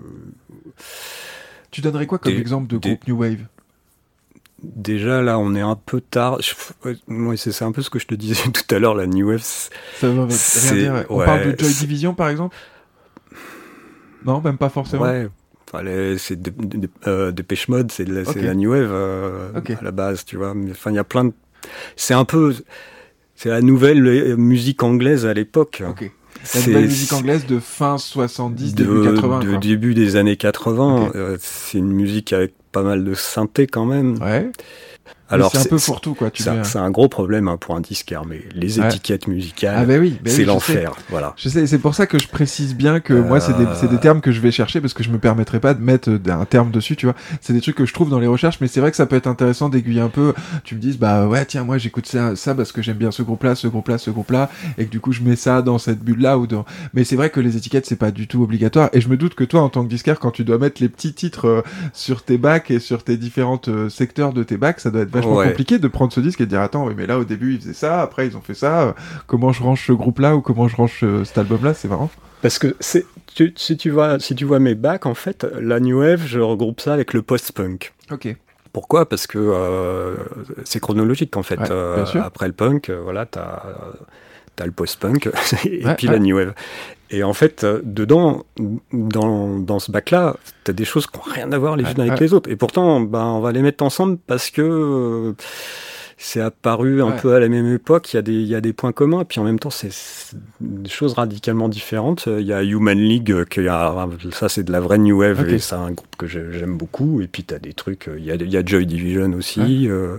[1.71, 3.45] Tu donnerais quoi comme Des- exemple de des- groupe new wave?
[4.63, 6.39] Déjà là, on est un peu tard.
[6.85, 8.95] Ouais, c'est un peu ce que je te disais tout à l'heure.
[8.95, 10.93] La new wave, Ça veut rien dire.
[10.93, 11.05] ouais.
[11.09, 12.55] On ouais, parle de Joy Division par exemple?
[14.25, 15.03] Non, même pas forcément.
[15.03, 15.27] ouais.
[15.73, 15.85] Enfin,
[16.17, 16.51] c'est de,
[17.07, 17.31] euh,
[17.69, 20.53] Mode, c'est la, new wave euh, à la base, tu vois.
[20.69, 21.33] Enfin, il y a plein de.
[21.95, 22.53] C'est un peu.
[23.35, 25.81] C'est la nouvelle euh, musique anglaise à l'époque.
[25.87, 26.11] Ok.
[26.53, 29.39] La nouvelle musique anglaise de fin 70, de, début 80.
[29.39, 29.57] de quoi.
[29.59, 31.07] début des années 80.
[31.07, 31.15] Ok.
[31.15, 34.17] Euh, c'est une musique avec pas mal de synthé quand même.
[35.31, 36.29] Alors c'est un peu pour tout, quoi.
[36.31, 38.87] Tu c'est un, gros problème hein, pour un disquaire, mais les Ouais.
[38.87, 40.93] étiquettes musicales, Ah bah oui, bah oui, c'est l'enfer.
[41.09, 41.33] Voilà.
[41.37, 43.87] Je sais, c'est pour ça que je précise bien que moi, c'est des, Euh.
[43.87, 46.19] des termes que je vais chercher parce que je me permettrai pas de mettre euh,
[46.31, 47.15] un terme dessus, tu vois.
[47.41, 49.15] C'est des trucs que je trouve dans les recherches, mais c'est vrai que ça peut
[49.15, 50.33] être intéressant d'aiguiller un peu.
[50.63, 53.21] Tu me dises, bah ouais, tiens, moi j'écoute ça, ça parce que j'aime bien ce
[53.23, 56.37] groupe-là, ce groupe-là, ce groupe-là, et que du coup je mets ça dans cette bulle-là
[56.37, 56.65] ou dans.
[56.93, 58.89] Mais c'est vrai que les étiquettes, c'est pas du tout obligatoire.
[58.93, 60.89] Et je me doute que toi, en tant que disquaire, quand tu dois mettre les
[60.89, 61.61] petits titres euh,
[61.93, 65.11] sur tes bacs et sur tes différents euh, secteurs de tes bacs, ça doit être
[65.21, 65.47] vachement Ouais.
[65.49, 67.59] compliqué de prendre ce disque et de dire, attends, oui, mais là au début ils
[67.61, 68.91] faisaient ça, après ils ont fait ça, euh,
[69.27, 72.09] comment je range ce groupe-là ou comment je range euh, cet album-là, c'est marrant.
[72.41, 73.05] Parce que c'est,
[73.35, 76.39] tu- si, tu vois, si tu vois mes bacs, en fait, la new wave, je
[76.39, 77.93] regroupe ça avec le post-punk.
[78.11, 78.35] Ok.
[78.73, 79.07] Pourquoi?
[79.07, 80.15] Parce que euh,
[80.63, 81.59] c'est chronologique en fait.
[81.59, 83.61] Ouais, Euh, après le punk, voilà, t'as
[84.59, 85.27] as le post-punk
[85.65, 86.13] et Ouais, puis ouais.
[86.13, 86.53] la new wave.
[87.13, 88.43] Et en fait, euh, dedans,
[88.93, 91.99] dans, dans ce bac-là, t'as des choses qui n'ont rien à voir les Ouais, unes
[92.01, 92.19] avec ouais.
[92.21, 92.49] les autres.
[92.49, 95.33] Et pourtant, ben, on va les mettre ensemble parce que euh,
[96.17, 97.17] c'est apparu un Ouais.
[97.21, 98.13] peu à la même époque.
[98.13, 99.21] Il y a des, il y a des points communs.
[99.21, 99.89] Et puis en même temps, c'est
[100.61, 102.27] des choses radicalement différentes.
[102.27, 105.59] Il y a Human League, euh, a, ça c'est de la vraie new wave et
[105.59, 107.21] c'est un groupe que j'ai- j'aime beaucoup.
[107.21, 109.89] Et puis t'as des trucs, euh, il y a, il y a Joy Division aussi.
[109.89, 110.17] euh,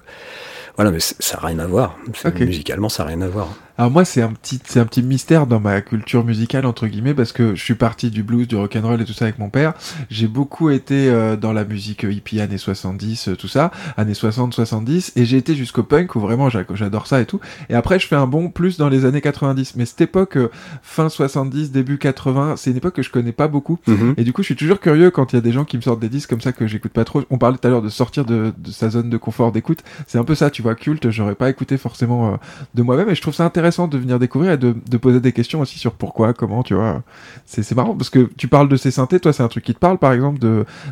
[0.77, 1.97] voilà, mais ça n'a rien à voir.
[2.41, 3.49] Musicalement, ça n'a rien à voir.
[3.79, 7.15] Alors moi c'est un petit c'est un petit mystère dans ma culture musicale entre guillemets
[7.15, 9.39] parce que je suis parti du blues, du rock and roll et tout ça avec
[9.39, 9.73] mon père.
[10.11, 14.53] J'ai beaucoup été euh, dans la musique hippie années 70 euh, tout ça, années 60
[14.53, 17.41] 70 et j'ai été jusqu'au punk où vraiment j'a- j'adore ça et tout.
[17.71, 20.51] Et après je fais un bond plus dans les années 90 mais cette époque euh,
[20.83, 23.79] fin 70 début 80, c'est une époque que je connais pas beaucoup.
[23.87, 24.15] Mhm.
[24.19, 25.83] Et du coup, je suis toujours curieux quand il y a des gens qui me
[25.83, 27.23] sortent des disques comme ça que j'écoute pas trop.
[27.31, 29.79] On parlait tout à l'heure de sortir de, de sa zone de confort d'écoute.
[30.07, 31.11] C'est un peu ça, tu vois, culte.
[31.11, 32.37] J'aurais pas écouté forcément euh,
[32.75, 35.33] de moi-même et je trouve ça intéressant de venir découvrir et de, de poser des
[35.33, 37.03] questions aussi sur pourquoi, comment, tu vois.
[37.47, 39.21] C'est marrant parce que tu parles de ces synthés.
[39.21, 40.39] Toi, c'est un truc qui te parle, par exemple,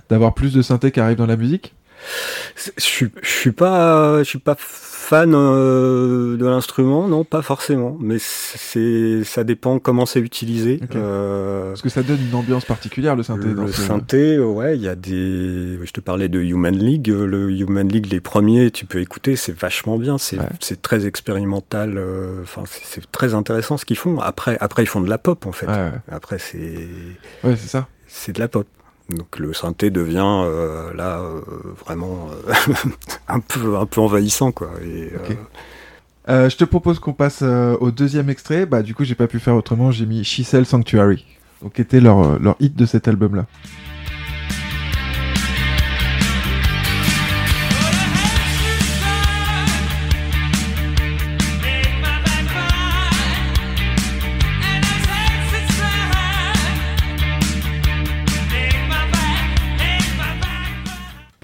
[0.09, 1.75] d'avoir plus de synthés qui arrivent dans la musique?
[2.57, 7.97] Je suis, je suis pas, je suis pas fan euh, de l'instrument, non, pas forcément.
[8.01, 10.81] Mais c'est, ça dépend comment c'est utilisé.
[10.95, 13.53] Euh, Parce que ça donne une ambiance particulière, le synthé.
[13.55, 15.79] dans le ce- synthé, ouais, il y a des.
[15.85, 17.09] Je te parlais de Human League.
[17.09, 20.17] Le Human League, les premiers, tu peux écouter, c'est vachement bien.
[20.19, 20.47] C'est Ouais.
[20.61, 21.95] c'est très expérimental.
[21.99, 24.21] euh, Enfin, c'est c'est très intéressant ce qu'ils font.
[24.21, 25.67] Après, après, ils font de la pop en fait.
[25.67, 25.93] Ouais, ouais.
[26.11, 26.89] Après, c'est
[27.45, 27.89] Ouais, c'est ça.
[28.07, 28.67] c'est de la pop.
[29.17, 31.41] Donc le synthé devient euh, là euh,
[31.85, 32.75] vraiment euh,
[33.29, 34.71] un peu un peu envahissant quoi.
[36.29, 38.67] Je te propose qu'on passe au deuxième extrait.
[38.67, 39.91] Bah, du coup, j'ai pas pu faire autrement.
[39.91, 41.27] J'ai mis She Sanctuary,
[41.61, 43.47] donc qui était leur, leur hit de cet album-là.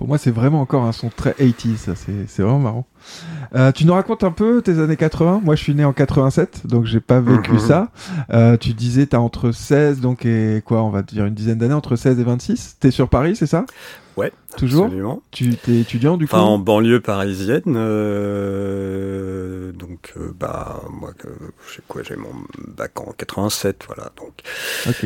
[0.06, 1.78] Pour moi, c'est vraiment encore un son très 80s.
[1.78, 2.86] Ça, c'est c'est vraiment marrant.
[3.56, 6.64] Euh, tu nous racontes un peu tes années 80 Moi, je suis né en 87,
[6.64, 7.58] donc j'ai pas vécu Mhm.
[7.58, 7.88] ça.
[8.32, 11.74] Euh, tu disais, t'as entre 16, donc et quoi, on va dire une dizaine d'années,
[11.74, 12.76] entre 16 et 26.
[12.78, 13.66] T'es sur Paris, c'est ça?
[14.16, 15.22] Ouais, Toujours absolument.
[15.30, 21.12] Tu t'es étudiant du coup Enfin, en banlieue parisienne, euh, donc euh, bah moi,
[21.68, 22.30] je sais quoi, j'ai mon
[22.66, 24.10] bac en 87, voilà.
[24.16, 24.32] Donc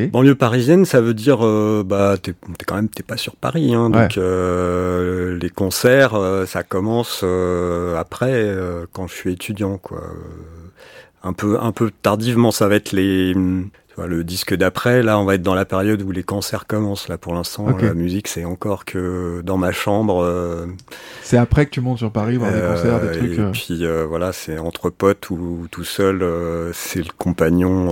[0.09, 2.35] banlieue parisienne, ça veut dire euh, bah t'es
[2.67, 7.97] quand même t'es pas sur Paris, hein, donc euh, les concerts, euh, ça commence euh,
[7.99, 9.99] après euh, quand je suis étudiant, quoi.
[9.99, 10.69] Euh,
[11.23, 13.35] Un peu un peu tardivement, ça va être les
[14.01, 17.09] vois, le disque d'après, là, on va être dans la période où les concerts commencent.
[17.09, 20.23] Là, pour l'instant, la musique, c'est encore que dans ma chambre.
[20.25, 20.67] euh,
[21.23, 23.33] C'est après que tu montes sur Paris voir des euh, concerts, des trucs.
[23.33, 23.51] Et euh.
[23.53, 26.25] puis voilà, c'est entre potes ou tout seul,
[26.73, 27.89] c'est le compagnon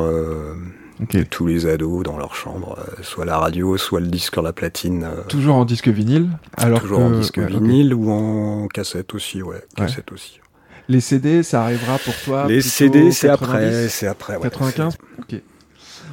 [1.00, 1.12] Ok.
[1.16, 4.42] de tous les ados dans leur chambre, euh, soit la radio, soit le disque sur
[4.42, 5.04] la platine.
[5.04, 6.28] euh, Toujours en disque vinyle.
[6.56, 10.40] Alors toujours que- en disque ouais, vinyle ou en cassette aussi, ouais, cassette aussi.
[10.88, 12.46] Les CD, ça arrivera pour toi.
[12.48, 14.34] les CD, c'est 90, après, c'est après.
[14.36, 14.42] ouais.
[14.42, 15.40] 95 Ok.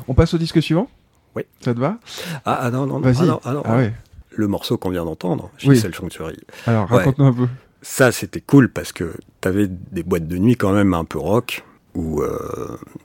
[0.07, 0.89] On passe au disque suivant
[1.35, 1.43] Oui.
[1.59, 1.97] Ça te va
[2.45, 3.23] Ah, ah non, non, non, Vas-y.
[3.23, 3.93] ah non, ah non, Ah ouais.
[4.31, 5.75] le morceau qu'on vient d'entendre, Oui.
[5.75, 6.37] Gisèle Sanctuary.
[6.67, 6.97] Alors, Ouais.
[6.97, 7.47] raconte-nous un peu.
[7.81, 11.63] Ça, c'était cool parce que t'avais des boîtes de nuit quand même un peu rock.
[11.93, 12.27] Où, euh,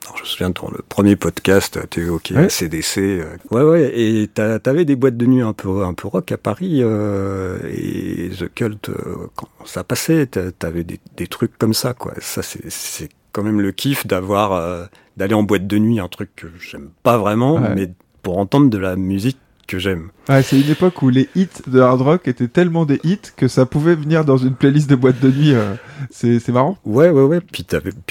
[0.03, 2.49] alors je me souviens dans le premier podcast, tu évoquais Ouais.
[2.49, 2.99] CDC.
[3.21, 6.29] euh, ouais, ouais, et t'as- t'avais des boîtes de nuit un peu, un peu rock
[6.33, 6.81] à Paris.
[6.83, 11.93] euh, et The Cult, euh, quand ça passait, t'a- t'avais des, des trucs comme ça,
[11.93, 12.11] quoi.
[12.19, 14.85] Ça, c'est- c'est quand même le kiff d'avoir, euh,
[15.17, 17.75] d'aller en boîte de nuit, un truc que j'aime pas vraiment, Ouais.
[17.75, 17.89] mais
[18.23, 19.37] pour entendre de la musique
[19.71, 20.09] que j'aime.
[20.29, 23.47] Ouais, c'est une époque où les hits de hard rock étaient tellement des hits que
[23.47, 25.53] ça pouvait venir dans une playlist de boîte de nuit.
[25.53, 25.73] euh,
[26.11, 26.77] c'est marrant.
[26.85, 27.39] Ouais, ouais, ouais.
[27.41, 27.63] Puis,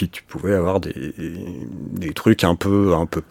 [0.09, 1.15] tu pouvais avoir des,
[1.93, 3.23] des trucs un peu, un peu,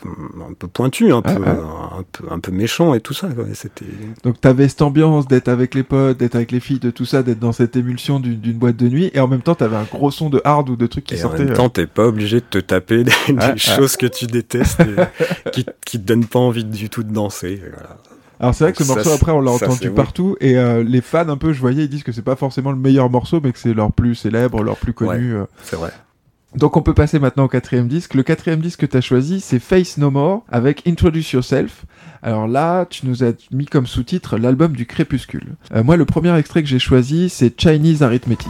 [0.49, 1.97] un peu pointus, un, Ah, peu, ah.
[1.99, 3.27] un peu, un peu méchants et tout ça.
[3.27, 3.53] ouais.
[3.53, 3.85] C'était.
[4.23, 7.23] Donc t'avais cette ambiance d'être avec les potes, d'être avec les filles, de tout ça,
[7.23, 10.11] d'être dans cette émulsion d'une boîte de nuit, et en même temps t'avais un gros
[10.11, 11.43] son de hard ou de trucs qui Et en sortaient.
[11.43, 11.55] même euh.
[11.55, 15.65] temps, t'es pas obligé de te taper des, des choses que tu détestes, et qui,
[15.85, 17.61] qui te donnent pas envie du tout de danser.
[17.73, 17.97] Voilà.
[18.39, 21.27] Alors c'est vrai que ce morceau après on l'a entendu partout et euh, les fans
[21.27, 23.59] un peu je voyais ils disent que c'est pas forcément le meilleur morceau mais que
[23.59, 25.33] c'est leur plus célèbre, leur plus connu.
[25.35, 25.45] euh.
[25.63, 25.91] C'est vrai.
[26.55, 28.15] Donc on peut passer maintenant au quatrième disque.
[28.15, 31.85] Le quatrième disque que tu as choisi c'est Face No More avec Introduce Yourself.
[32.23, 35.55] Alors là tu nous as mis comme sous-titre l'album du crépuscule.
[35.75, 38.47] Euh, moi le premier extrait que j'ai choisi c'est Chinese Arithmetic.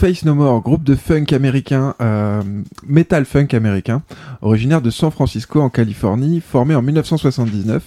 [0.00, 2.40] Face No More, groupe de funk américain, euh,
[2.86, 4.00] metal funk américain,
[4.40, 7.82] originaire de San Francisco en Californie, formé en 1979.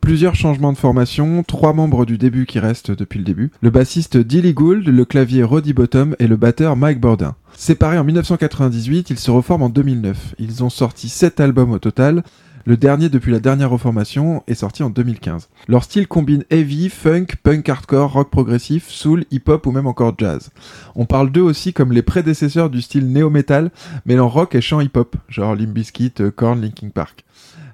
[0.00, 3.50] Plusieurs changements de formation, trois membres du début qui restent depuis le début.
[3.62, 7.34] Le bassiste Dilly Gould, le clavier Roddy Bottom et le batteur Mike Bordin.
[7.56, 10.36] Séparés en 1998, ils se reforment en 2009.
[10.38, 12.22] Ils ont sorti sept albums au total.
[12.66, 15.48] Le dernier depuis la dernière reformation est sorti en 2015.
[15.68, 20.50] Leur style combine heavy, funk, punk hardcore, rock progressif, soul, hip-hop ou même encore jazz.
[20.94, 23.70] On parle d'eux aussi comme les prédécesseurs du style néo-metal,
[24.04, 27.24] mêlant rock et chant hip-hop, genre Limp Bizkit, euh, Korn, Linkin Park.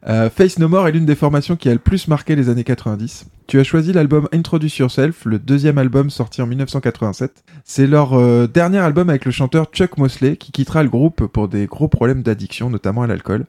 [0.09, 2.63] Euh, Face No More est l'une des formations qui a le plus marqué les années
[2.63, 3.27] 90.
[3.49, 7.43] Tu as choisi l'album Introduce Yourself, le deuxième album sorti en 1987.
[7.65, 11.49] C'est leur euh, dernier album avec le chanteur Chuck Mosley qui quittera le groupe pour
[11.49, 13.47] des gros problèmes d'addiction, notamment à l'alcool.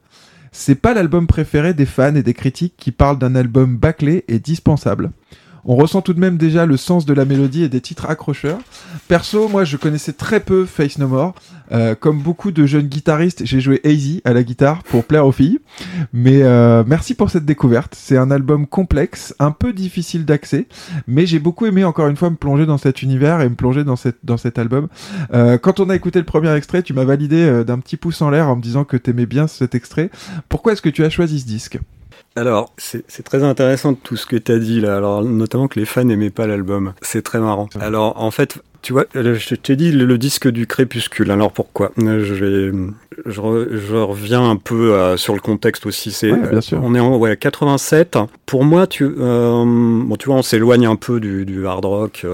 [0.52, 4.38] C'est pas l'album préféré des fans et des critiques qui parlent d'un album bâclé et
[4.38, 5.10] dispensable.
[5.70, 8.58] On ressent tout de même déjà le sens de la mélodie et des titres accrocheurs.
[9.06, 11.34] Perso, moi je connaissais très peu Face No More.
[11.72, 15.32] Euh, comme beaucoup de jeunes guitaristes, j'ai joué Easy à la guitare pour plaire aux
[15.32, 15.58] filles.
[16.14, 17.94] Mais euh, merci pour cette découverte.
[17.94, 20.68] C'est un album complexe, un peu difficile d'accès,
[21.06, 23.84] mais j'ai beaucoup aimé encore une fois me plonger dans cet univers et me plonger
[23.84, 24.88] dans, cette, dans cet album.
[25.34, 28.30] Euh, quand on a écouté le premier extrait, tu m'as validé d'un petit pouce en
[28.30, 30.08] l'air en me disant que t'aimais bien cet extrait.
[30.48, 31.78] Pourquoi est-ce que tu as choisi ce disque?
[32.36, 34.96] Alors, c'est très intéressant tout ce que tu as dit là.
[34.96, 36.92] Alors, notamment que les fans n'aimaient pas l'album.
[37.02, 37.68] C'est très marrant.
[37.80, 41.32] Alors, en fait, Tu vois, euh, je t'ai dit le, le disque du crépuscule.
[41.32, 41.90] Alors pourquoi?
[41.98, 42.78] Euh, Je vais,
[43.26, 46.12] je, re- je reviens un peu euh, sur le contexte aussi.
[46.12, 46.78] C'est, Ouais, bien sûr.
[46.84, 48.18] on est en ouais 87.
[48.46, 52.24] Pour moi, tu, euh, bon, tu vois, on s'éloigne un peu du, du hard rock.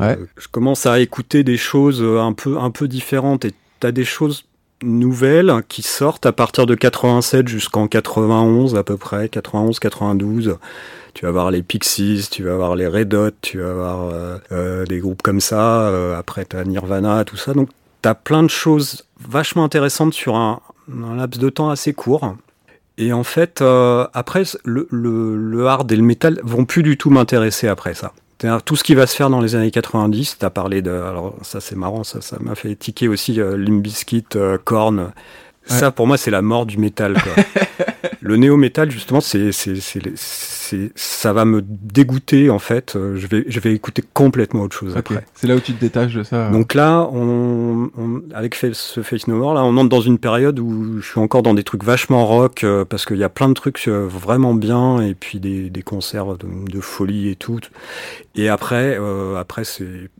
[0.00, 0.18] Ouais.
[0.36, 3.44] Je commence à écouter des choses un peu, un peu différentes.
[3.44, 4.46] Et t'as des choses
[4.84, 10.58] nouvelles qui sortent à partir de 87 jusqu'en 91 à peu près, 91, 92.
[11.14, 14.38] Tu vas voir les Pixies, tu vas voir les Red Hot, tu vas voir euh,
[14.52, 15.88] euh, des groupes comme ça.
[15.88, 17.54] euh, après, t'as Nirvana, tout ça.
[17.54, 17.68] Donc,
[18.02, 20.60] t'as plein de choses vachement intéressantes sur un,
[21.16, 22.36] laps de temps assez court.
[22.98, 23.62] Et en fait,
[24.12, 28.12] après, le, le, le hard et le metal vont plus du tout m'intéresser après ça.
[28.64, 30.90] Tout ce qui va se faire dans les années 90, t'as parlé de...
[30.90, 35.12] Alors ça c'est marrant, ça ça m'a fait tiquer aussi euh, Limp Bizkit, euh, Korn.
[35.66, 37.14] Ça pour moi c'est la mort du métal.
[37.14, 37.32] quoi.
[38.20, 42.96] le néo-métal justement, c'est, c'est, c'est, c'est- ça va me dégoûter en fait.
[42.96, 45.24] Euh, Je vais, je vais écouter complètement autre chose après.
[45.34, 46.50] C'est là où tu te détaches de ça.
[46.50, 50.58] Donc là, on, on- avec ce Face No More, là, on entre dans une période
[50.58, 53.48] où je suis encore dans des trucs vachement rock, euh, parce qu'il y a plein
[53.48, 57.60] de trucs euh, vraiment bien, et puis des, des concerts de, de folie et tout.
[58.34, 60.10] Et après, euh, après c'est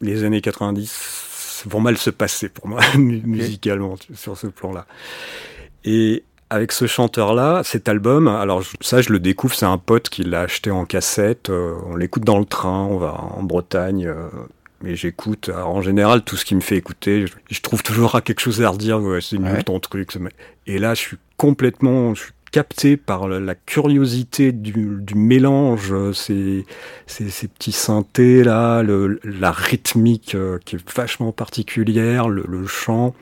[0.00, 4.86] les années 90 vont mal se passer pour moi, mu- musicalement, sur ce plan-là.
[5.84, 10.24] Et avec ce chanteur-là, cet album, alors ça je le découvre, c'est un pote qui
[10.24, 14.28] l'a acheté en cassette, euh, on l'écoute dans le train, on va en Bretagne, euh,
[14.82, 18.14] mais j'écoute, alors, en général, tout ce qui me fait écouter, je, je trouve toujours
[18.14, 19.62] à quelque chose à redire, ouais, c'est nul Ouais.
[19.62, 20.16] ton truc.
[20.66, 26.14] Et là, je suis complètement, je suis capté par la curiosité du, du mélange, euh,
[26.14, 26.64] ces,
[27.06, 32.66] ces, ces petits synthés là, le, la rythmique euh, qui est vachement particulière, le, le
[32.66, 33.14] chant,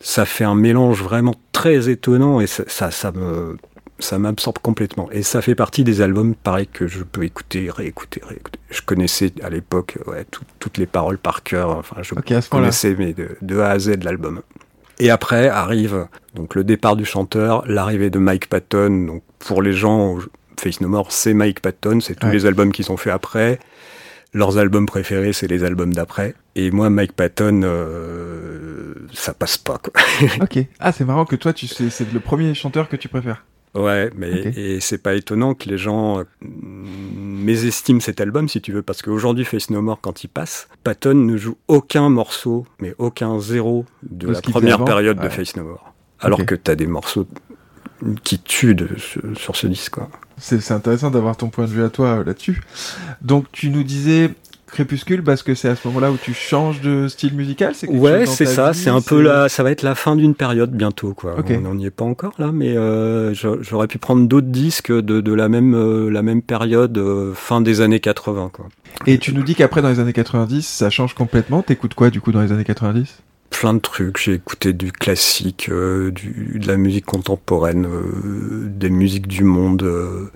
[0.00, 3.56] ça fait un mélange vraiment très étonnant et ça, ça, ça me
[3.98, 5.08] ça m'absorbe complètement.
[5.10, 8.58] Et ça fait partie des albums, pareil, que je peux écouter, réécouter, réécouter.
[8.68, 11.70] Je connaissais à l'époque ouais, tout- toutes les paroles par cœur.
[11.70, 12.12] Enfin, je
[12.50, 14.42] connaissais mais de, de A à Z de l'album.
[14.98, 19.06] Et après arrive donc le départ du chanteur, l'arrivée de Mike Patton.
[19.06, 20.18] Donc pour les gens,
[20.60, 22.32] Face No More, c'est Mike Patton, c'est tous Ouais.
[22.34, 23.58] les albums qu'ils ont fait après.
[24.36, 26.34] Leurs albums préférés, c'est les albums d'après.
[26.56, 29.78] Et moi, Mike Patton, euh, ça passe pas.
[29.78, 29.94] Quoi.
[30.42, 30.58] Ok.
[30.78, 33.46] Ah, c'est marrant que toi, tu sais, c'est le premier chanteur que tu préfères.
[33.74, 38.72] Ouais, mais et c'est pas étonnant que les gens euh, mésestiment cet album, si tu
[38.72, 42.94] veux, parce qu'aujourd'hui, Face No More, quand il passe, Patton ne joue aucun morceau, mais
[42.98, 45.24] aucun zéro de, De la première période Ouais.
[45.24, 45.94] de Face No More.
[46.20, 47.26] Alors que t'as des morceaux
[48.24, 48.38] qui
[48.74, 48.88] de-
[49.34, 49.96] sur, ce disque.
[50.38, 52.62] C'est intéressant d'avoir ton point de vue à toi euh, là-dessus.
[53.22, 54.30] Donc, tu nous disais
[54.66, 58.26] Crépuscule parce que c'est à ce moment-là où tu changes de style musical c'est Ouais,
[58.26, 58.72] c'est ça.
[58.74, 59.48] C'est un peu là.
[59.48, 61.36] Ça va être la fin d'une période bientôt, quoi.
[61.64, 65.20] On n'y est pas encore là, mais euh, j'a- j'aurais pu prendre d'autres disques de,
[65.20, 68.66] de la même euh, la même période, euh, fin des années 80, quoi.
[69.06, 71.62] Et tu nous dis qu'après, dans les années 90, ça change complètement.
[71.62, 74.18] T'écoutes quoi, du coup, dans les années 90 plein de trucs.
[74.18, 79.82] J'ai écouté du classique, euh, du, de la musique contemporaine, euh, des musiques du monde,
[79.82, 80.30] euh,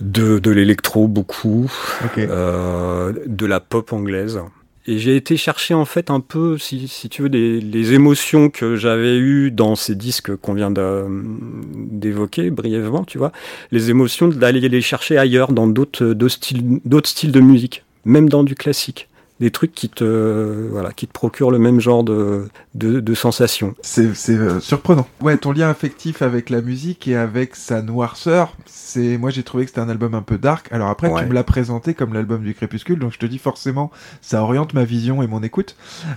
[0.00, 1.70] de, de l'électro beaucoup,
[2.16, 4.40] de la pop anglaise.
[4.86, 8.48] Et j'ai été chercher en fait un peu, si, si tu veux, des, les émotions
[8.48, 13.30] que j'avais eues dans ces disques qu'on vient d'évoquer brièvement, tu vois,
[13.72, 18.42] les émotions d'aller les chercher ailleurs, dans d'autres styles, d'autres styles de musique, même dans
[18.42, 19.09] du classique.
[19.40, 23.74] Des trucs qui te, voilà, qui te procurent le même genre de, de, de sensations.
[23.80, 25.06] C'est euh, surprenant.
[25.22, 29.64] Ouais, ton lien affectif avec la musique et avec sa noirceur, c'est moi j'ai trouvé
[29.64, 30.70] que c'était un album un peu dark.
[30.72, 31.22] Alors après, Ouais.
[31.22, 34.74] tu me l'as présenté comme l'album du crépuscule, donc je te dis forcément, ça oriente
[34.74, 35.74] ma vision et mon écoute.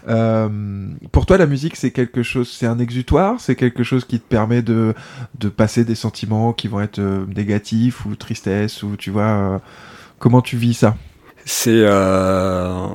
[0.10, 0.50] Euh,
[1.14, 4.28] pour toi, la musique, c'est quelque chose, c'est un exutoire, c'est quelque chose qui te
[4.28, 4.94] permet de
[5.40, 9.24] de passer des sentiments qui vont être euh, négatifs ou tristesse ou tu vois.
[9.24, 9.58] euh,
[10.20, 10.96] comment tu vis ça?
[11.46, 12.88] C'est, euh,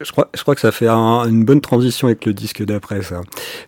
[0.00, 3.02] je crois, je crois que ça fait un- une bonne transition avec le disque d'après
[3.02, 3.22] ça.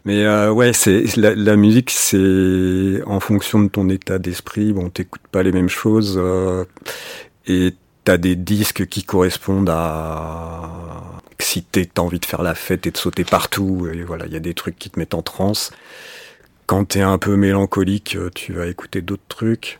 [0.04, 4.72] Mais euh, ouais, c'est la, la musique, c'est en fonction de ton état d'esprit.
[4.72, 6.64] Bon, t'écoutes pas les mêmes choses euh,
[7.46, 7.74] et
[8.04, 10.70] t'as des disques qui correspondent à
[11.40, 13.88] si t'as envie de faire la fête et de sauter partout.
[13.92, 15.70] Et voilà, il y a des trucs qui te mettent en transe.
[16.66, 19.78] Quand t'es un peu mélancolique, euh, tu vas écouter d'autres trucs.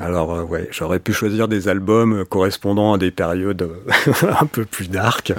[0.00, 4.64] Alors euh, ouais, j'aurais pu choisir des albums correspondant à des périodes euh, un peu
[4.64, 5.32] plus dark,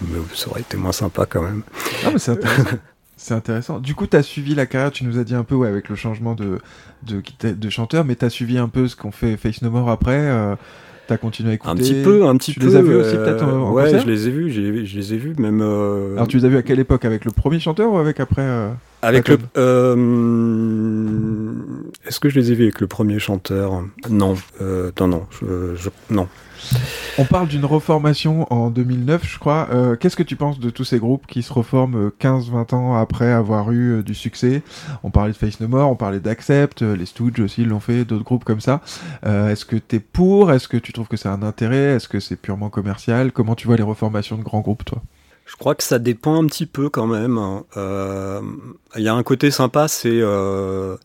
[0.00, 1.62] mais ça aurait été moins sympa quand même.
[2.04, 2.76] Ah, mais c'est intéressant.
[3.16, 3.78] C'est intéressant.
[3.78, 5.88] Du coup, tu as suivi la carrière, tu nous as dit un peu ouais, avec
[5.88, 6.58] le changement de,
[7.04, 10.18] de, chanteur, mais tu as suivi un peu ce qu'on fait Face No More après.
[10.18, 10.56] Euh,
[11.06, 11.70] tu as continué à écouter.
[11.70, 12.66] Un petit peu, un petit tu peu.
[12.66, 15.14] les as vus aussi euh, peut-être en, en Ouais, je les ai vus, je les
[15.14, 15.60] ai vus même.
[15.62, 17.04] euh, Alors, tu les as vus à quelle époque?
[17.04, 18.70] Avec le premier chanteur ou avec après euh,
[19.02, 19.38] Avec le,
[22.06, 23.82] Est-ce que je les ai vus avec le premier chanteur?
[24.10, 26.26] Non, euh, non, non, je, je- non.
[27.18, 29.68] On parle d'une reformation en 2009, je crois.
[29.72, 32.96] Euh, Qu'est-ce que tu penses de tous ces groupes qui se reforment euh, 15-20 ans
[32.96, 34.62] après avoir eu euh, du succès?
[35.04, 38.04] On parlait de Face No More, on parlait d'Accept, euh, les Stooges aussi l'ont fait,
[38.04, 38.80] d'autres groupes comme ça.
[39.26, 40.52] Euh, Est-ce que t'es pour?
[40.52, 41.94] Est-ce que tu trouves que c'est un intérêt?
[41.96, 43.30] Est-ce que c'est purement commercial?
[43.32, 45.02] Comment tu vois les reformations de grands groupes, toi?
[45.44, 47.36] Je crois que ça dépend un petit peu quand même.
[47.38, 47.64] hein.
[47.76, 48.40] Euh,
[48.96, 50.96] Il y a un côté sympa, c'est euh,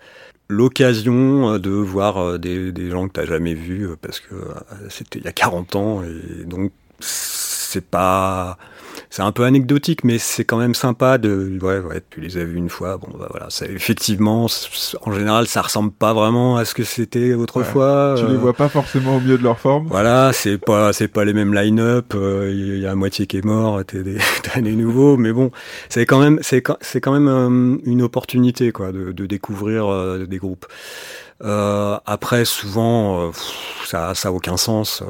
[0.49, 4.35] l'occasion euh, de voir euh, des, gens que t'as jamais vus euh, parce que
[4.89, 8.57] c'était il y a 40 ans et donc c'est pas
[9.09, 12.43] c'est un peu anecdotique mais c'est quand même sympa de ouais ouais tu les as
[12.43, 14.47] vus une fois bon bah voilà c'est effectivement
[15.01, 18.53] en général ça ressemble pas vraiment à ce que c'était autrefois Tu les euh, vois
[18.53, 22.13] pas forcément au mieux de leur forme voilà, c'est pas c'est pas les mêmes line-up.
[22.15, 24.17] euh, Il y a la moitié qui est mort, t'as des,
[24.61, 25.51] des nouveaux, mais bon,
[25.89, 29.87] c'est quand même c'est quand- c'est quand même euh, une opportunité quoi de, de découvrir
[30.27, 30.65] des groupes.
[31.43, 35.01] Euh, après, souvent, euh, pff, ça ça a aucun sens.
[35.03, 35.05] euh,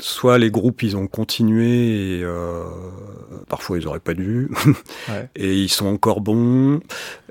[0.00, 2.64] soit les groupes ils ont continué et euh,
[3.48, 4.50] parfois ils auraient pas dû,
[5.08, 5.28] Ouais.
[5.36, 6.80] et ils sont encore bons.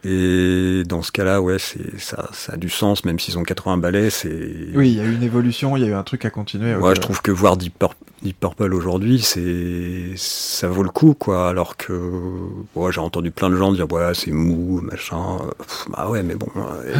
[0.05, 3.77] Et dans ce cas-là, ouais, c'est ça ça a du sens, même s'ils ont 80
[3.77, 4.29] ballets, c'est
[4.73, 6.73] Oui, il y a eu une évolution, il y a eu un truc à continuer.
[6.75, 6.95] moi, ok.
[6.95, 11.49] je trouve que voir Deep, Pur- Deep Purple aujourd'hui, c'est ça vaut le coup, quoi.
[11.49, 11.93] Alors que
[12.75, 15.39] ouais, j'ai entendu plein de gens dire ouais, c'est mou, machin.
[15.57, 16.95] Pff, Bah ouais, mais bon, euh,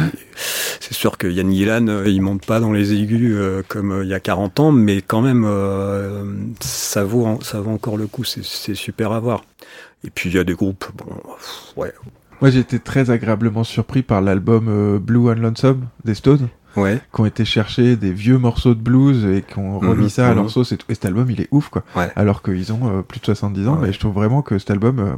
[0.80, 4.04] c'est sûr que Yann Gillan, euh, il monte pas dans les aigus euh, comme euh,
[4.04, 5.46] il y a 40 ans, mais quand même,
[6.60, 8.24] ça vaut ça vaut encore le coup.
[8.24, 9.42] C'est c'est super à voir.
[10.04, 11.92] Et puis il y a des groupes, bon, pff, ouais,
[12.40, 16.48] Moi, j'ai été très agréablement surpris par l'album euh, Blue and Lonesome des Stones.
[16.76, 20.08] ouais, qui ont été chercher des vieux morceaux de blues et qui ont remis Mhm,
[20.08, 20.36] ça à mhm.
[20.36, 20.72] leur sauce.
[20.72, 20.86] Et, tout.
[20.88, 21.82] Et cet album, il est ouf, quoi.
[21.96, 22.08] Ouais.
[22.16, 23.88] Alors qu'ils ont euh, plus de 70 ans, Ouais.
[23.88, 25.10] mais je trouve vraiment que cet album, euh,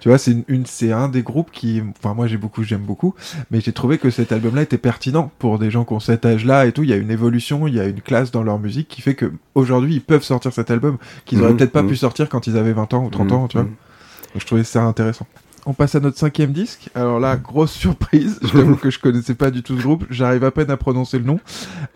[0.00, 2.80] tu vois, c'est une, une- c'est un des groupes qui, enfin, moi j'ai beaucoup, j'aime
[2.82, 3.14] beaucoup,
[3.52, 6.66] mais j'ai trouvé que cet album-là était pertinent pour des gens qui ont cet âge-là
[6.66, 6.82] et tout.
[6.82, 9.14] Il y a une évolution, il y a une classe dans leur musique qui fait
[9.14, 12.48] que aujourd'hui ils peuvent sortir cet album qu'ils auraient Mhm, peut-être pas pu sortir quand
[12.48, 13.64] ils avaient 20 ans ou 30 Mhm, ans, tu vois.
[13.66, 15.26] Donc, je trouvais ça intéressant.
[15.64, 16.88] On passe à notre cinquième disque.
[16.96, 18.40] Alors là, grosse surprise.
[18.42, 20.04] Je t'avoue que je connaissais pas du tout ce groupe.
[20.10, 21.38] J'arrive à peine à prononcer le nom.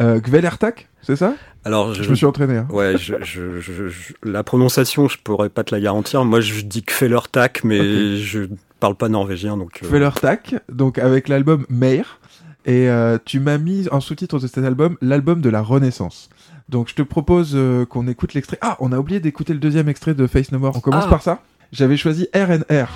[0.00, 1.34] Euh, Gvelertak, c'est ça?
[1.64, 2.08] Alors je...
[2.08, 2.58] me suis entraîné.
[2.58, 2.68] Hein.
[2.70, 6.24] Ouais, je, je, je- je- la prononciation, je pourrais pas te la garantir.
[6.24, 8.18] Moi, je dis que Fellertak, mais Ok.
[8.20, 8.40] je
[8.78, 9.80] parle pas norvégien, donc.
[9.82, 12.20] euh, Gvelertak, donc avec l'album Meir.
[12.66, 16.28] Et euh, tu m'as mis en sous-titre de cet album l'album de la Renaissance.
[16.68, 18.58] Donc je te propose euh, qu'on écoute l'extrait.
[18.60, 20.76] Ah, on a oublié d'écouter le deuxième extrait de Face No More.
[20.76, 21.10] On commence Ah.
[21.10, 21.42] par ça?
[21.72, 22.86] J'avais choisi RNR.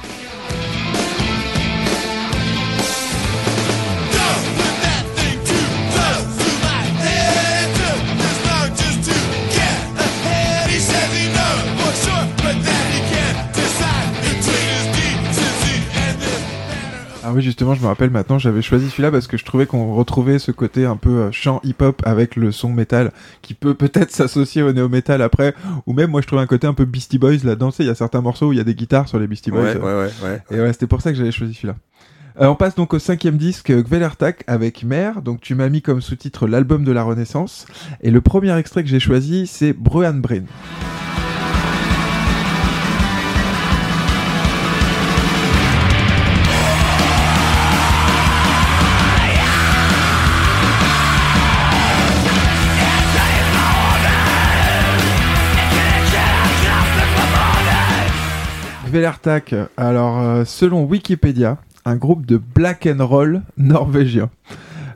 [17.22, 19.94] Ah oui, justement, je me rappelle maintenant, j'avais choisi celui-là parce que je trouvais qu'on
[19.94, 23.12] retrouvait ce côté un peu euh, chant hip-hop avec le son métal
[23.42, 25.54] qui peut peut-être s'associer au néo-métal après,
[25.86, 27.70] ou même moi je trouvais un côté un peu Beastie Boys là-dedans.
[27.70, 29.26] Tu sais, Il y a certains morceaux où il y a des guitares sur les
[29.26, 29.62] Beastie Boys.
[29.62, 30.56] Ouais, euh, ouais, ouais, ouais.
[30.56, 31.76] Et ouais, c'était pour ça que j'avais choisi celui-là.
[32.40, 35.20] Euh, on passe donc au cinquième disque, Gvelertak, avec Mère.
[35.20, 37.66] Donc tu m'as mis comme sous-titre l'album de la Renaissance.
[38.02, 40.44] Et le premier extrait que j'ai choisi, c'est Bruan Brain.
[58.90, 64.30] Gvelertak, alors euh, selon Wikipédia, un groupe de black and roll norvégien.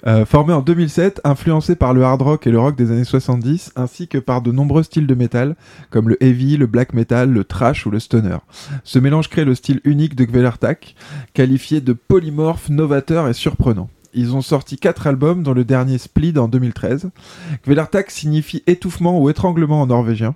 [0.09, 3.73] Euh, formé en 2007, influencé par le hard rock et le rock des années 70,
[3.77, 5.55] ainsi que par de nombreux styles de métal,
[5.91, 8.39] comme le heavy, le black metal, le thrash ou le stoner.
[8.83, 10.97] Ce mélange crée le style unique de Gvelertak,
[11.33, 13.89] qualifié de polymorphe, novateur et surprenant.
[14.13, 17.11] Ils ont sorti quatre albums, dont le dernier Split en 2013.
[17.65, 20.35] Gvelertak signifie étouffement ou étranglement en norvégien.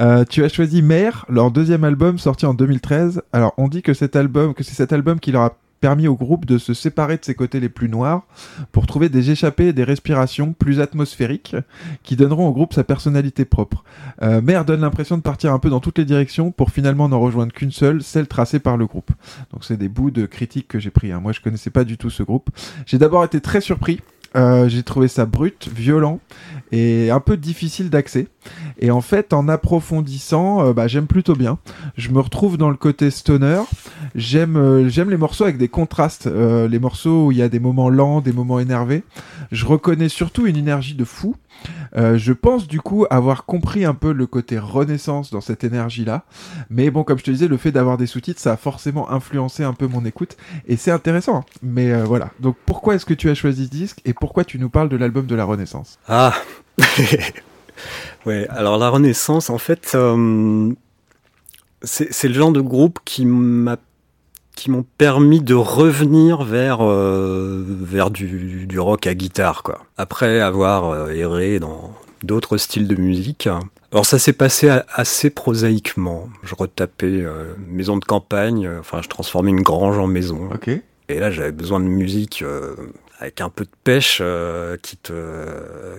[0.00, 3.22] Euh, tu as choisi Mère, leur deuxième album sorti en 2013.
[3.32, 6.14] Alors on dit que cet album, que c'est cet album qui leur a permis au
[6.14, 8.22] groupe de se séparer de ses côtés les plus noirs
[8.70, 11.56] pour trouver des échappées et des respirations plus atmosphériques
[12.04, 13.82] qui donneront au groupe sa personnalité propre.
[14.22, 17.18] Euh, Mère donne l'impression de partir un peu dans toutes les directions pour finalement n'en
[17.18, 19.10] rejoindre qu'une seule, celle tracée par le groupe.
[19.52, 21.10] Donc c'est des bouts de critiques que j'ai pris.
[21.10, 21.18] hein.
[21.20, 22.50] Moi je connaissais pas du tout ce groupe.
[22.86, 24.00] J'ai d'abord été très surpris.
[24.34, 26.18] Euh, j'ai trouvé ça brut, violent
[26.70, 28.28] et un peu difficile d'accès.
[28.78, 31.58] Et en fait, en approfondissant, euh, bah, j'aime plutôt bien.
[31.96, 33.62] Je me retrouve dans le côté stoner.
[34.14, 37.48] J'aime euh, j'aime les morceaux avec des contrastes, euh, les morceaux où il y a
[37.48, 39.04] des moments lents, des moments énervés.
[39.50, 41.36] Je reconnais surtout une énergie de fou.
[41.94, 46.24] Je pense du coup avoir compris un peu le côté renaissance dans cette énergie-là.
[46.70, 49.62] Mais bon, comme je te disais, le fait d'avoir des sous-titres, ça a forcément influencé
[49.62, 50.38] un peu mon écoute.
[50.66, 51.44] Et c'est intéressant.
[51.62, 52.30] Mais voilà.
[52.40, 54.96] Donc pourquoi est-ce que tu as choisi ce disque et pourquoi tu nous parles de
[54.96, 55.98] l'album de la Renaissance?
[56.08, 56.32] Ah
[58.26, 60.72] Ouais, alors la Renaissance, en fait, euh,
[61.82, 63.76] c'est le genre de groupe qui m'a
[64.54, 69.80] qui m'ont permis de revenir vers euh, vers du, du rock à guitare quoi.
[69.96, 73.48] Après avoir euh, erré dans d'autres styles de musique.
[73.90, 76.28] Alors ça s'est passé a- assez prosaïquement.
[76.44, 80.50] Je retapais euh, maison de campagne, enfin je transformais une grange en maison.
[80.54, 80.68] Ok.
[81.08, 82.44] Et là, j'avais besoin de musique
[83.22, 85.12] avec un peu de pêche euh, qui te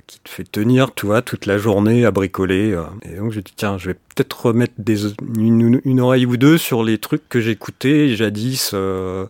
[0.08, 2.72] qui te fait tenir, tu vois, toute la journée à bricoler.
[2.74, 2.84] euh.
[3.04, 6.58] Et donc, je dit tiens, je vais peut-être remettre des une, une oreille ou deux
[6.58, 9.26] sur les trucs que j'écoutais jadis, euh,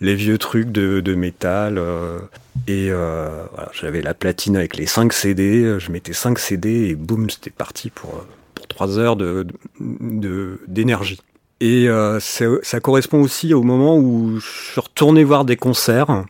[0.00, 1.78] les vieux trucs de, de métal.
[1.78, 2.18] euh.
[2.66, 5.62] et euh, voilà, j'avais la platine avec les 5 CD.
[5.64, 9.46] euh, Je mettais 5 CD et boum, c'était parti pour euh, pour trois heures de
[10.66, 11.20] d'énergie.
[11.60, 16.24] Et euh, ça correspond aussi au moment où je suis retourné voir des concerts.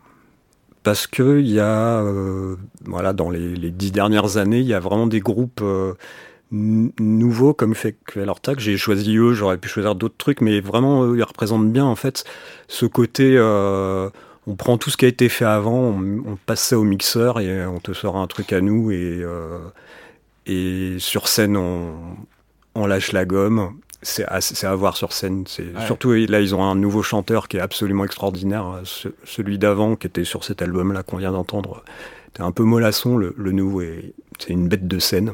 [0.88, 4.80] Parce que il y a, euh, voilà, dans les, dix dernières années, il y a
[4.80, 5.92] vraiment des groupes euh,
[6.50, 8.24] nouveaux comme fait que.
[8.56, 11.94] J'ai choisi eux, j'aurais pu choisir d'autres trucs, mais vraiment, eux, ils représentent bien en
[11.94, 12.24] fait
[12.68, 13.34] ce côté.
[13.36, 14.08] euh,
[14.46, 17.66] on prend tout ce qui a été fait avant, on, passe ça au mixeur et
[17.66, 19.22] on te sort un truc à nous et
[20.46, 23.78] et sur scène on lâche la gomme.
[24.02, 25.44] C'est à, c'est à voir sur scène.
[25.48, 25.86] C'est Ouais.
[25.86, 28.80] surtout là ils ont un nouveau chanteur qui est absolument extraordinaire.
[28.84, 31.82] Ce- celui d'avant qui était sur cet album là qu'on vient d'entendre,
[32.28, 33.16] était un peu mollasson.
[33.16, 35.32] Le, le nouveau est c'est une bête de scène.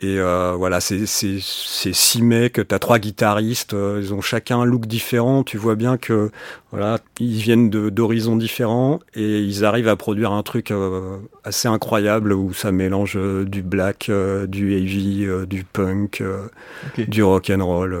[0.00, 4.60] Et euh, voilà, c'est c'est c'est six mecs, t'as trois guitaristes, euh, ils ont chacun
[4.60, 5.42] un look différent.
[5.42, 6.30] Tu vois bien que
[6.70, 11.66] voilà, ils viennent de d'horizons différents et ils arrivent à produire un truc euh, assez
[11.66, 14.10] incroyable où ça mélange du black,
[14.48, 16.22] du heavy, du punk,
[16.98, 17.98] du rock and roll.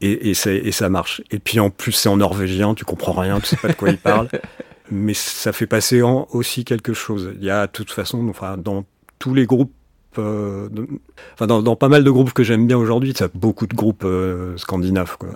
[0.00, 1.22] et, et ça marche.
[1.30, 3.90] Et puis en plus c'est en norvégien, tu comprends rien, tu sais pas de quoi
[3.90, 4.28] ils parlent.
[4.90, 7.32] Mais ça fait passer en, aussi quelque chose.
[7.36, 8.84] Il y a de toute façon, enfin dans
[9.20, 9.72] tous les groupes,
[10.18, 10.86] euh, de-
[11.34, 14.04] enfin dans, dans pas mal de groupes que j'aime bien aujourd'hui, ça beaucoup de groupes
[14.04, 15.16] euh, scandinaves.
[15.18, 15.30] Quoi.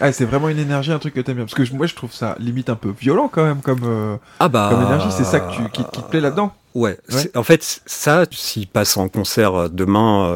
[0.00, 1.44] Ah, c'est vraiment une énergie, un truc que t'aimes bien.
[1.44, 4.16] Parce que je- moi, je trouve ça limite un peu violent quand même comme, euh,
[4.38, 4.68] Ah bah.
[4.70, 5.08] comme énergie.
[5.10, 6.98] C'est ça que tu, qui, qui te plaît là-dedans Ouais.
[7.34, 10.32] En fait, ça, s'ils passent en concert demain,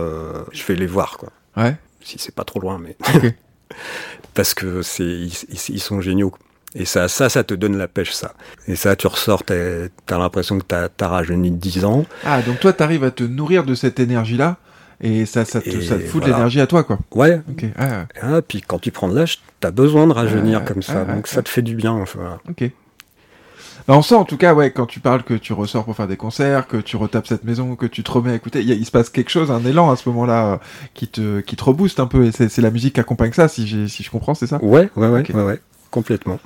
[0.53, 1.29] je vais les voir, quoi.
[1.57, 1.77] Ouais.
[2.03, 2.97] Si c'est pas trop loin, mais.
[4.35, 6.33] Parce que c'est, ils, ils- ils sont géniaux.
[6.75, 8.35] Et ça, ça, ça te donne la pêche, ça.
[8.67, 12.05] Et ça, tu ressors, t'as, t'as l'impression que t'as, t'as rajeuni de 10 ans.
[12.25, 14.57] Ah, donc toi, t'arrives à te nourrir de cette énergie-là
[15.01, 16.99] et ça, ça te, Et ça te fout de l'énergie à toi, quoi.
[17.15, 17.41] Ouais.
[17.51, 17.65] Ok.
[17.79, 21.03] Ah, Ah, puis quand tu prends de l'âge, t'as besoin de rajeunir Ouais, comme ça.
[21.03, 22.05] ouais, donc ça te fait du bien.
[22.15, 22.39] Voilà.
[22.49, 22.71] ok.
[23.87, 26.09] Bah, on sent en tout cas, ouais, quand tu parles que tu ressors pour faire
[26.09, 28.91] des concerts, que tu retapes cette maison, que tu te remets à écouter, il, se
[28.91, 30.57] passe quelque chose, un élan à ce moment-là euh,
[30.95, 32.25] qui te qui te rebooste un peu.
[32.25, 34.59] Et c'est la musique qui accompagne ça, si si je comprends, c'est ça?
[34.65, 35.61] Ouais, ouais, ouais, ouais, ouais.
[35.95, 36.41] Complètement.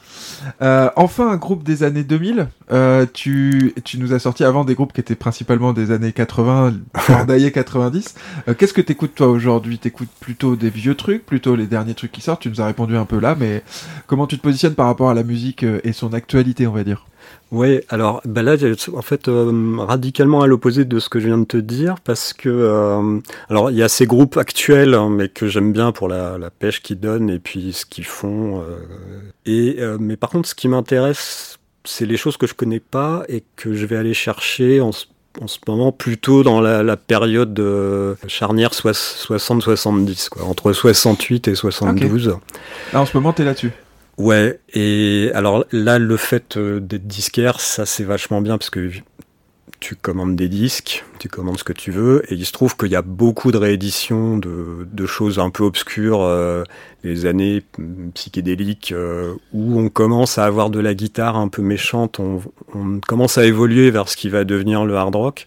[0.61, 2.49] Euh, enfin, un groupe des années 2000.
[2.71, 6.75] Euh, tu, tu nous as sorti avant des groupes qui étaient principalement des années 80,
[7.09, 8.15] bordaillés 90.
[8.47, 9.79] Euh, Qu'est-ce que t'écoutes toi aujourd'hui?
[9.79, 12.43] T'écoutes plutôt des vieux trucs, plutôt les derniers trucs qui sortent?
[12.43, 13.63] Tu nous as répondu un peu là, mais
[14.07, 16.85] comment tu te positionnes par rapport à la musique euh, et son actualité, on va
[16.85, 17.07] dire?
[17.51, 18.57] Ouais, alors bah là,
[18.95, 22.33] en fait, euh, radicalement à l'opposé de ce que je viens de te dire, parce
[22.35, 26.09] que euh, alors il y a ces groupes actuels, hein, mais que j'aime bien pour
[26.09, 28.61] la, pêche qu'ils donnent et puis ce qu'ils font.
[28.61, 28.77] euh,
[29.47, 33.45] et mais par contre, ce qui m'intéresse, c'est les choses que je connais pas et
[33.57, 34.91] que je vais aller chercher en
[35.41, 41.55] en ce moment plutôt dans la, période euh, charnière soix- 60-70, quoi, entre 68 et
[41.55, 42.39] 72.
[42.93, 43.73] Là, en ce moment, t'es là-dessus.
[44.19, 48.91] Ouais, et alors là, le fait euh, d'être disquaire, ça c'est vachement bien parce que
[49.79, 52.91] tu commandes des disques, tu commandes ce que tu veux, et il se trouve qu'il
[52.91, 56.65] y a beaucoup de rééditions de, de choses un peu obscures, euh,
[57.05, 61.63] les années mm, psychédéliques, euh, où on commence à avoir de la guitare un peu
[61.63, 62.43] méchante, on,
[62.75, 65.47] on commence à évoluer vers ce qui va devenir le hard rock.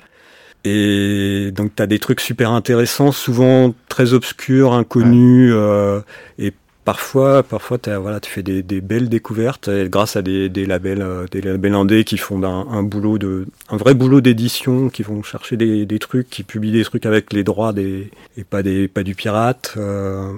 [0.63, 6.01] Et donc tu as des trucs super intéressants, souvent très obscurs, inconnus, euh,
[6.37, 6.53] et
[6.85, 10.65] parfois, parfois t'as- voilà, tu fais des, des belles découvertes et grâce à des, des
[10.65, 14.89] labels, euh, des labels indés qui font un, un boulot de, un vrai boulot d'édition,
[14.89, 18.43] qui vont chercher des, des trucs, qui publient des trucs avec les droits des et
[18.43, 19.73] pas des, pas du pirate.
[19.77, 20.31] euh,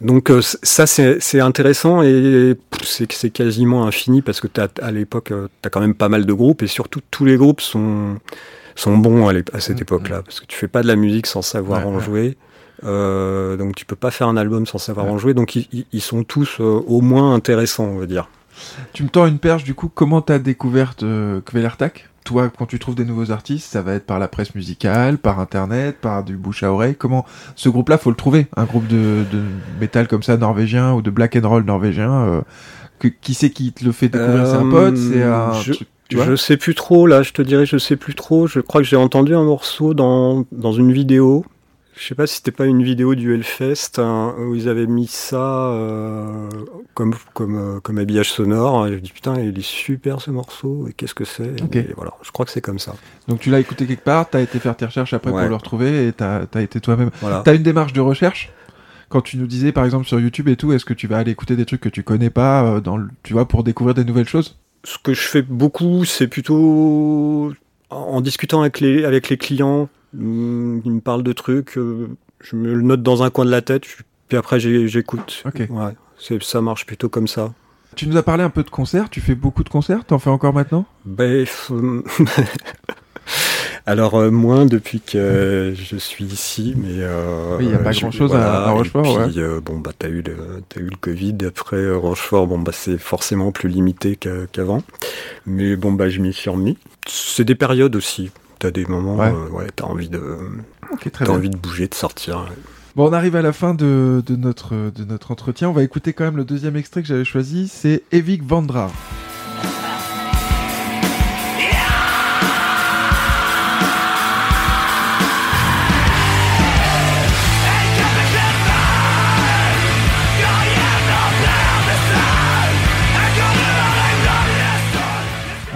[0.00, 5.48] Donc euh, ça c'est intéressant et c'est quasiment infini parce que t'as, à l'époque euh,
[5.62, 8.16] t'as quand même pas mal de groupes et surtout tous les groupes sont
[8.76, 11.84] sont bons à, cette époque-là parce que tu fais pas de la musique sans savoir
[11.84, 12.00] Ouais, en ouais.
[12.00, 12.36] jouer.
[12.84, 15.12] Euh, donc tu peux pas faire un album sans savoir Ouais.
[15.12, 15.34] en jouer.
[15.34, 18.28] Donc ils, sont tous euh, au moins intéressants, on va dire.
[18.92, 22.78] Tu me tends une perche, du coup, comment t'as découvert euh, Kvelertak Toi, quand tu
[22.78, 26.36] trouves des nouveaux artistes, ça va être par la presse musicale, par internet, par du
[26.36, 26.94] bouche à oreille.
[26.94, 27.24] Comment
[27.56, 28.48] ce groupe-là, faut le trouver?
[28.56, 29.40] Un groupe de, de
[29.80, 32.40] métal comme ça, norvégien, ou de black and roll norvégien euh,
[32.98, 34.46] que, Qui c'est qui te le fait découvrir?
[34.46, 34.96] C'est un pote?
[34.96, 38.14] C'est un je- truc, je sais plus trop, là, je te dirais, je sais plus
[38.14, 38.46] trop.
[38.46, 41.44] Je crois que j'ai entendu un morceau dans, dans une vidéo.
[42.02, 45.06] Je sais pas si c'était pas une vidéo du Hellfest hein, où ils avaient mis
[45.06, 46.48] ça euh,
[46.94, 48.86] comme, comme, euh, comme habillage sonore.
[48.86, 51.76] Et je me dis putain, il est super ce morceau, et qu'est-ce que c'est Ok.
[51.76, 52.94] Et voilà, je crois que c'est comme ça.
[53.28, 55.42] Donc tu l'as écouté quelque part, t'as été faire tes recherches après Ouais.
[55.42, 57.10] pour le retrouver, et t'as as été toi-même.
[57.20, 57.42] Voilà.
[57.44, 58.50] T'as une démarche de recherche?
[59.10, 61.32] Quand tu nous disais par exemple sur YouTube et tout, est-ce que tu vas aller
[61.32, 64.04] écouter des trucs que tu connais pas, euh, dans le, tu vois, pour découvrir des
[64.06, 64.56] nouvelles choses?
[64.84, 67.52] Ce que je fais beaucoup, c'est plutôt
[67.90, 69.90] en- en discutant avec les, avec les clients.
[70.18, 72.08] Hum, Ils me parlent de trucs, euh,
[72.40, 73.84] je me le note dans un coin de la tête,
[74.28, 75.42] puis après j'écoute.
[75.46, 75.62] Ok.
[75.70, 75.94] Ouais,
[76.40, 77.52] ça marche plutôt comme ça.
[77.96, 80.30] Tu nous as parlé un peu de concerts, tu fais beaucoup de concerts, t'en fais
[80.30, 80.86] encore maintenant?
[81.04, 81.44] Ben,
[83.86, 86.88] Alors, euh, moins depuis que je suis ici, mais.
[86.98, 89.42] euh, Oui, il y a pas je- grand-chose à- à et Rochefort, puis, ouais.
[89.42, 91.36] euh, bon, bah, t'as eu, le, t'as eu le Covid.
[91.46, 94.82] Après, Rochefort, bon, bah, c'est forcément plus limité qu'a- qu'avant.
[95.46, 96.76] Mais bon, bah, je m'y suis remis.
[97.08, 98.30] C'est des périodes aussi.
[98.60, 99.32] T'as des moments, Ouais.
[99.32, 100.20] euh, ouais, t'as envie de,
[101.12, 101.34] très bien.
[101.34, 102.46] envie de bouger, de sortir.
[102.94, 105.68] Bon, on arrive à la fin de, de notre, de notre entretien.
[105.70, 107.68] On va écouter quand même le deuxième extrait que j'avais choisi.
[107.68, 108.90] C'est Evik Vandra.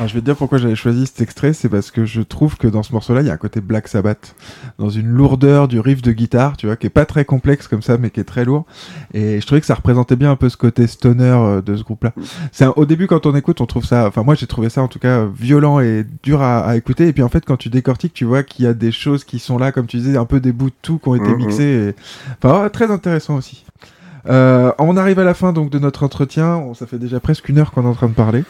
[0.04, 2.58] Alors je vais te dire pourquoi j'avais choisi cet extrait, c'est parce que je trouve
[2.58, 4.34] que dans ce morceau-là, il y a un côté Black Sabbath,
[4.78, 7.80] dans une lourdeur du riff de guitare, tu vois, qui est pas très complexe comme
[7.80, 8.66] ça, mais qui est très lourd.
[9.14, 11.82] Et je trouvais que ça représentait bien un peu ce côté stoner euh, de ce
[11.82, 12.12] groupe-là.
[12.52, 14.82] C'est un- au début quand on écoute, on trouve ça, enfin moi j'ai trouvé ça
[14.82, 17.08] en tout cas violent et dur à, à écouter.
[17.08, 19.38] Et puis en fait quand tu décortiques, tu vois qu'il y a des choses qui
[19.38, 21.36] sont là, comme tu disais, un peu des bouts de tout qui ont été Mhm.
[21.38, 21.62] mixés.
[21.62, 21.94] Et...
[22.42, 23.64] Enfin très intéressant aussi.
[24.28, 26.62] Euh, on arrive à la fin donc de notre entretien.
[26.74, 28.44] Ça fait déjà presque une heure qu'on est en train de parler.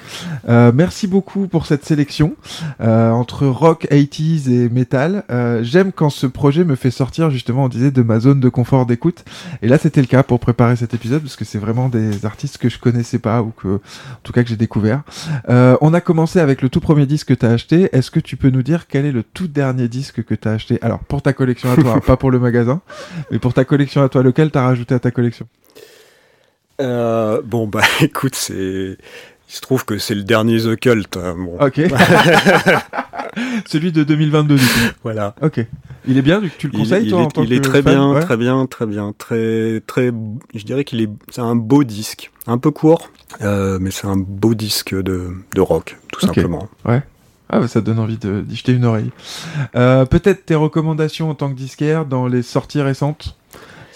[0.49, 2.35] Euh, merci beaucoup pour cette sélection
[2.81, 5.25] euh, entre rock, 80s et metal.
[5.31, 8.49] Euh, J'aime quand ce projet me fait sortir justement, on disait, de ma zone de
[8.49, 9.25] confort d'écoute.
[9.62, 12.59] Et là, c'était le cas pour préparer cet épisode parce que c'est vraiment des artistes
[12.59, 13.81] que je connaissais pas ou que, en
[14.22, 15.03] tout cas, que j'ai découvert.
[15.49, 17.89] Euh, on a commencé avec le tout premier disque que tu as acheté.
[17.93, 20.53] Est-ce que tu peux nous dire quel est le tout dernier disque que tu as
[20.53, 20.79] acheté?
[20.83, 22.81] Alors, pour ta collection à toi, pas pour le magasin,
[23.31, 25.47] mais pour ta collection à toi, lequel t'as rajouté à ta collection?
[26.81, 28.97] Euh, bon, bah, écoute, c'est.
[29.49, 31.16] Il se trouve que c'est le dernier The Cult.
[31.16, 31.59] hein, bon.
[31.61, 31.81] Ok.
[33.66, 34.68] Celui de 2022 du coup.
[35.03, 35.35] Voilà.
[35.43, 35.64] Ok.
[36.07, 37.83] Il est bien, tu le Il- conseilles il, toi est, en tant il est très
[37.83, 38.20] fan bien, Ouais.
[38.20, 40.12] très bien, très bien, très, très.
[40.55, 43.11] Je dirais qu'il est, c'est un beau disque, un peu court,
[43.43, 46.68] euh, mais c'est un beau disque de, de rock, tout simplement.
[47.51, 49.11] Ah bah ça donne envie de- d'y jeter une oreille.
[49.77, 53.37] Euh, Peut-être tes recommandations en tant que disquaire dans les sorties récentes?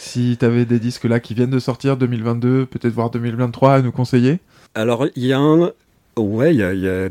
[0.00, 3.90] Si t'avais des disques là qui viennent de sortir 2022, peut-être voire 2023 à nous
[3.90, 4.38] conseiller
[4.76, 5.72] Alors il y a un,
[6.16, 7.08] ouais, il y a, il y a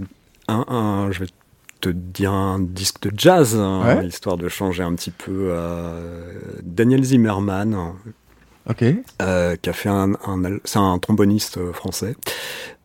[0.47, 1.27] un, un- je vais
[1.81, 4.07] te dire un disque de jazz, hein, Ouais.
[4.07, 5.49] histoire de changer un petit peu.
[5.51, 6.31] euh,
[6.63, 7.93] Daniel Zimmerman,
[8.69, 8.85] Ok.
[9.21, 10.13] euh, qui a fait un,
[10.63, 12.15] c'est un tromboniste français,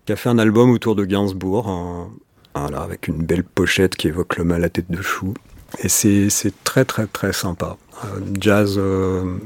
[0.05, 2.11] qui a fait un album autour de Gainsbourg,
[2.57, 5.33] voilà, avec une belle pochette qui évoque l'homme à la tête de chou.
[5.79, 7.77] Et c'est c'est très très très sympa.
[8.05, 9.39] Euh, jazz, euh,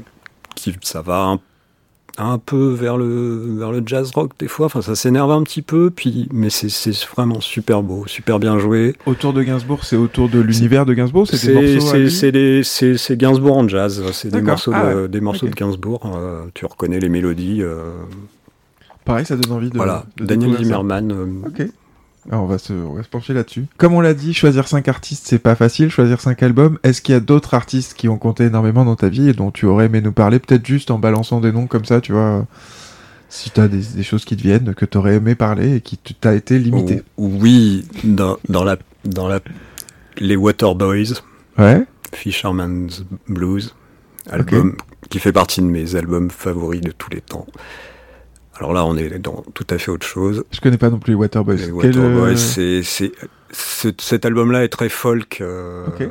[0.57, 1.39] qui, ça va un,
[2.19, 5.61] un peu vers le, vers le jazz rock des fois, enfin ça s'énerve un petit
[5.61, 8.95] peu, puis, mais c'est c'est vraiment super beau, super bien joué.
[9.05, 13.67] Autour de Gainsbourg, c'est autour de l'univers de Gainsbourg C'est des morceaux c'est- Gainsbourg en
[13.67, 15.07] jazz, c'est des morceaux, Ah de, ouais.
[15.07, 17.61] des morceaux de Gainsbourg, euh, tu reconnais les mélodies.
[17.61, 17.91] euh,
[19.05, 19.77] Pareil, ça donne envie de.
[19.77, 20.57] voilà, de Daniel.
[20.57, 21.11] Zimmerman.
[21.11, 21.67] euh, Ok.
[22.29, 23.65] Alors, on va se, on va se pencher là-dessus.
[23.77, 25.89] Comme on l'a dit, choisir cinq artistes, c'est pas facile.
[25.89, 26.77] Choisir cinq albums.
[26.83, 29.51] Est-ce qu'il y a d'autres artistes qui ont compté énormément dans ta vie et dont
[29.51, 32.45] tu aurais aimé nous parler Peut-être juste en balançant des noms comme ça, tu vois.
[33.29, 36.33] Si t'as des, des choses qui te viennent, que t'aurais aimé parler et qui t'a
[36.33, 37.01] été limité.
[37.17, 39.39] ou- Oui, dans, dans, la, dans la,
[40.17, 41.13] les Waterboys,
[41.57, 41.83] Ouais.
[42.13, 43.73] Fisherman's Blues,
[44.29, 44.75] album
[45.09, 47.45] qui fait partie de mes albums favoris de tous les temps.
[48.59, 50.43] Alors là, on est dans tout à fait autre chose.
[50.51, 51.57] Je connais pas non plus les Waterboys.
[51.57, 53.11] Les Waterboys, euh, c'est, c'est,
[53.51, 55.39] ce- cet album-là est très folk.
[55.41, 56.09] euh, Ok.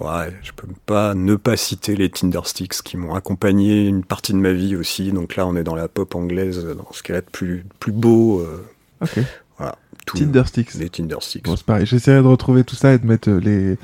[0.00, 4.38] ouais, je peux pas ne pas citer les Tindersticks qui m'ont accompagné une partie de
[4.38, 5.12] ma vie aussi.
[5.12, 7.92] Donc là, on est dans la pop anglaise, dans ce qu'elle a de plus, plus
[7.92, 8.40] beau.
[8.40, 8.64] euh,
[9.02, 9.18] Ok.
[10.04, 10.74] Tout, Tindersticks.
[10.74, 11.44] Les Tindersticks.
[11.44, 11.86] Bon, c'est pareil.
[11.86, 13.78] J'essaierai de retrouver tout ça et de mettre euh, les,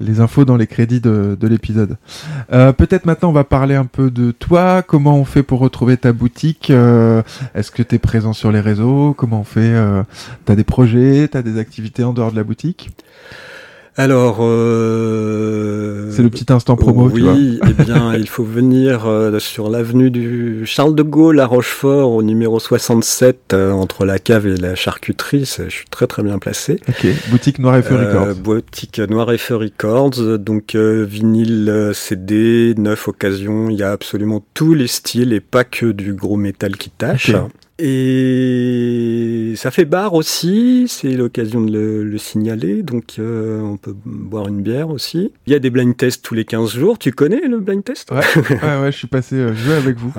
[0.00, 1.96] les infos dans les crédits de, de l'épisode.
[2.52, 4.82] Euh, Peut-être maintenant, on va parler un peu de toi.
[4.82, 6.70] Comment on fait pour retrouver ta boutique?
[6.70, 7.22] Euh,
[7.54, 9.14] Est-ce que tu es présent sur les réseaux?
[9.16, 10.02] Comment on fait euh,
[10.44, 11.28] T'as des projets?
[11.28, 12.90] T'as des activités en dehors de la boutique?
[13.96, 16.10] Alors, euh...
[16.10, 17.68] C'est le petit instant promo, oui, tu vois.
[17.78, 22.22] eh bien, il faut venir euh, sur l'avenue du Charles de Gaulle à Rochefort, au
[22.22, 25.40] numéro 67, euh, entre la cave et la charcuterie.
[25.44, 26.80] Je suis très très bien placé.
[26.88, 27.06] Ok.
[27.30, 28.34] Boutique Noir et Feu Euh, Records.
[28.42, 33.90] boutique Noir et Feu Records, donc euh, vinyle, euh, CD, neuf occasion, il y a
[33.92, 37.32] absolument tous les styles et pas que du gros métal qui tâche.
[37.82, 43.94] Et ça fait bar aussi, c'est l'occasion de le, le signaler, donc euh, on peut
[44.04, 45.32] boire une bière aussi.
[45.46, 48.10] Il y a des blind tests tous les 15 jours, tu connais le blind test?
[48.10, 48.20] Ouais,
[48.62, 50.12] ouais, ouais, je suis passé euh, jouer avec vous.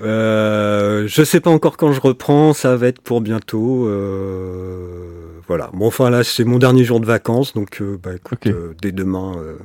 [0.00, 3.86] euh, je sais pas encore quand je reprends, ça va être pour bientôt.
[3.86, 5.06] euh,
[5.46, 5.70] voilà.
[5.74, 8.92] Bon, enfin là, c'est mon dernier jour de vacances, donc euh, bah, écoute, euh, dès
[8.92, 9.56] demain, euh,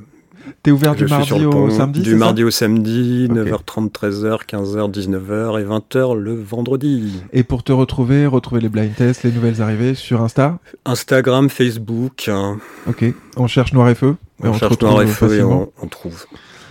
[0.62, 1.70] T'es ouvert du mardi au pont.
[1.70, 3.36] samedi Du mardi au samedi, Ok.
[3.36, 7.22] 9h30, 13h, 15h, 19h et 20h le vendredi.
[7.32, 10.58] Et pour te retrouver, retrouver les blind tests, les nouvelles arrivées sur Insta?
[10.84, 13.04] Instagram, Facebook, hein, Ok.
[13.36, 14.16] On cherche Noir et Feu.
[14.42, 16.26] on, cherche Noir et Feu et on, on trouve.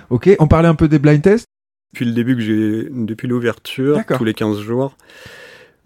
[0.10, 0.30] Ok.
[0.40, 1.46] On parlait un peu des blind tests?
[1.94, 4.98] Depuis le début que j'ai, depuis l'ouverture, tous les 15 jours.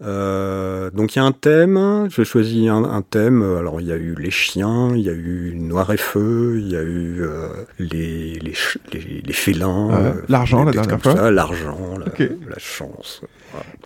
[0.02, 3.42] Euh, donc il y a un thème, je choisis un, un thème.
[3.42, 6.68] Alors il y a eu les chiens, il y a eu Noir et Feu, il
[6.68, 7.48] y a eu euh,
[7.78, 8.54] les, les,
[8.92, 11.30] les, les félins, euh, l'argent, la dernière fois.
[11.30, 12.06] l'argent, la,
[12.48, 13.20] la chance.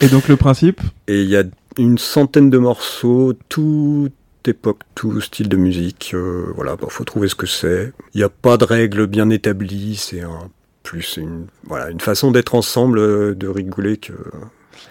[0.01, 0.81] Et donc le principe?
[1.09, 1.43] Et il y a
[1.79, 4.13] une centaine de morceaux, toute
[4.47, 6.13] époque, tout style de musique.
[6.15, 7.93] Euh, voilà, bah, faut trouver ce que c'est.
[8.15, 10.51] Il n'y a pas de règles bien établies, c'est un
[10.85, 14.13] plus une voilà une façon d'être ensemble, de rigoler que.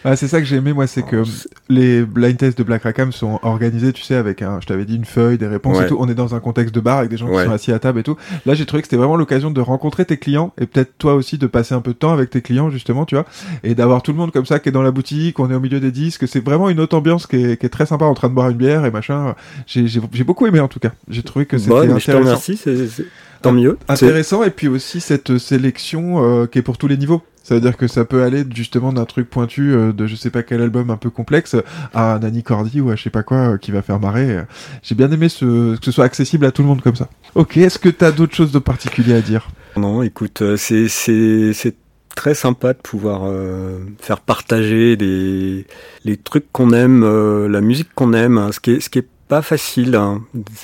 [0.06, 2.84] Ah, c'est ça que j'ai aimé moi, c'est que Oh, les blind tests de Black
[2.84, 5.86] Rackham sont organisés, tu sais, avec un, je t'avais dit une feuille, des réponses Ouais.
[5.86, 5.96] et tout.
[6.00, 7.44] On est dans un contexte de bar avec des gens Ouais.
[7.44, 8.18] qui sont assis à table et tout.
[8.46, 11.38] Là, j'ai trouvé que c'était vraiment l'occasion de rencontrer tes clients et peut-être toi aussi
[11.38, 13.26] de passer un peu de temps avec tes clients justement, tu vois,
[13.64, 15.60] et d'avoir tout le monde comme ça qui est dans la boutique, on est au
[15.62, 16.28] milieu des disques.
[16.28, 18.50] C'est vraiment une autre ambiance qui est, qui est très sympa en train de boire
[18.50, 19.36] une bière et machin.
[19.68, 19.88] J'ai,
[20.26, 20.91] beaucoup aimé en tout cas.
[21.10, 22.39] J'ai trouvé que c'était Bon, je te intéressant.
[22.58, 23.06] c'est-
[23.44, 23.78] tant mieux.
[23.89, 27.22] C'est- Intéressant et puis aussi cette sélection euh, qui est pour tous les niveaux.
[27.44, 30.30] Ça veut dire que ça peut aller justement d'un truc pointu euh, de je sais
[30.30, 31.58] pas quel album un peu complexe
[31.94, 34.39] à un Annie Cordy ou à je sais pas quoi euh, qui va faire marrer.
[34.82, 37.10] J'ai bien aimé ce, que ce soit accessible à tout le monde comme ça.
[37.36, 39.50] Ok, est-ce que t'as d'autres choses de particulier à dire?
[39.76, 41.76] Non, écoute, euh, c'est
[42.16, 45.66] très sympa de pouvoir euh, faire partager les
[46.06, 49.00] les trucs qu'on aime, euh, la musique qu'on aime, hein, ce qui est ce qui
[49.00, 50.22] est pas facile hein,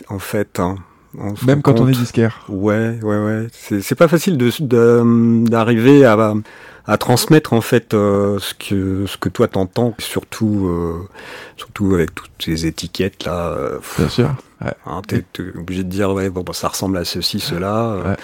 [0.09, 0.59] en fait.
[0.59, 0.75] hein.
[1.45, 2.43] Même quand on est disquaire.
[2.49, 3.47] Ouais, ouais, ouais.
[3.81, 6.15] C'est pas facile de de- d'arriver à
[6.89, 11.07] à transmettre en fait euh, ce que ce que toi t'entends, surtout euh,
[11.57, 13.49] surtout avec toutes ces étiquettes là.
[13.49, 14.29] euh, Bien sûr.
[14.61, 17.91] hein, t'es t'es obligé de dire ouais bon bah, ça ressemble à ceci cela.
[17.91, 18.17] euh, Ouais.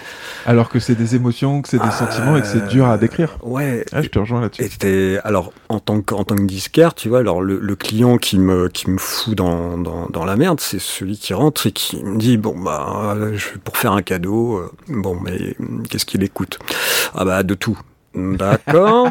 [0.47, 3.38] Alors que c'est des émotions, que c'est des sentiments et que c'est dur à décrire.
[3.43, 3.86] Ouais.
[3.93, 4.63] Ah, je te rejoins là-dessus.
[4.63, 7.76] Et t'es- alors en tant que en tant que disquaire, tu vois, alors le, le
[7.76, 11.68] client qui me qui me fout dans, dans, dans la merde, c'est celui qui rentre
[11.68, 15.55] et qui me dit bon bah je pour faire un cadeau, euh, bon mais
[15.89, 16.57] qu'est-ce qu'il écoute?
[17.13, 17.80] Ah bah de tout.
[18.16, 19.09] D'accord.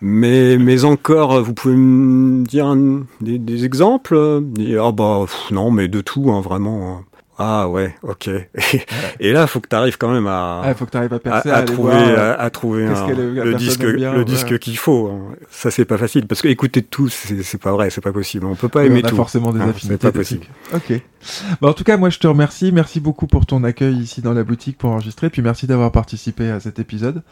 [0.00, 2.74] mais mais encore, vous pouvez me dire
[3.20, 4.42] des, exemples?
[4.78, 6.98] Ah bah non, mais de tout, hein, vraiment.
[6.98, 7.04] hein.
[7.40, 8.28] Ah ouais, ok.
[9.20, 11.18] Et là, faut que tu arrives quand même à, Ah, faut que t'arrives à à,
[11.20, 14.24] percer, à à aller trouver, voir, euh, à, trouver un- le- disque, bien, le ouais.
[14.24, 15.06] disque qu'il faut.
[15.08, 15.36] hein.
[15.50, 18.44] Ça, c'est pas facile parce que écouter tout, c'est pas vrai, c'est pas possible.
[18.46, 19.16] On peut pas aimer on a tout.
[19.16, 19.98] forcément des Hein, affinités.
[20.00, 20.46] c'est pas possible.
[20.68, 20.92] trucs.
[20.92, 21.00] Ok.
[21.60, 22.72] Bah, en tout cas, moi, je te remercie.
[22.72, 25.30] Merci beaucoup pour ton accueil ici dans la boutique pour enregistrer.
[25.30, 27.22] Puis merci d'avoir participé à cet épisode.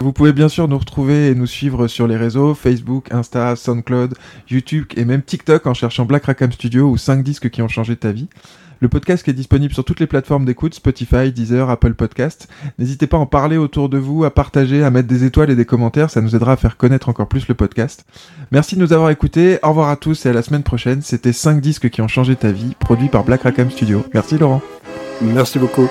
[0.00, 4.14] Vous pouvez bien sûr nous retrouver et nous suivre sur les réseaux Facebook, Insta, SoundCloud,
[4.48, 7.96] YouTube et même TikTok en cherchant Black Rackham Studio ou 5 disques qui ont changé
[7.96, 8.28] ta vie.
[8.80, 12.48] Le podcast qui est disponible sur toutes les plateformes d'écoute, Spotify, Deezer, Apple Podcast.
[12.78, 15.56] N'hésitez pas à en parler autour de vous, à partager, à mettre des étoiles et
[15.56, 18.04] des commentaires, ça nous aidera à faire connaître encore plus le podcast.
[18.52, 21.00] Merci de nous avoir écoutés, au revoir à tous et à la semaine prochaine.
[21.00, 24.04] C'était 5 disques qui ont changé ta vie, produit par Black Rackham Studio.
[24.12, 24.60] Merci Laurent.
[25.22, 25.88] Merci beaucoup.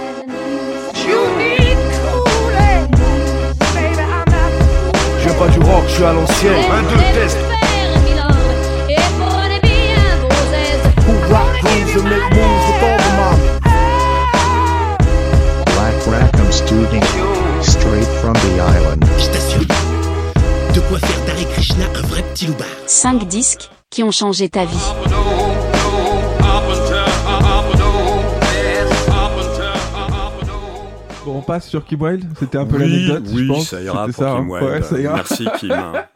[5.20, 6.54] Je viens pas du rock, je suis à l'ancienne.
[6.72, 7.45] Un, deux, test.
[20.76, 22.68] De quoi faire d'Hare Krishna un vrai petit loupard.
[22.86, 24.92] 5 disques qui ont changé ta vie.
[31.46, 33.70] passe sur Kim Wilde C'était un peu oui, l'anecdote, je oui, pense.
[33.70, 34.54] ça ira C'était pour ça, Kim hein.
[34.54, 34.70] Wilde.
[34.70, 35.16] Ouais, ça ira.
[35.16, 35.72] Merci Kim.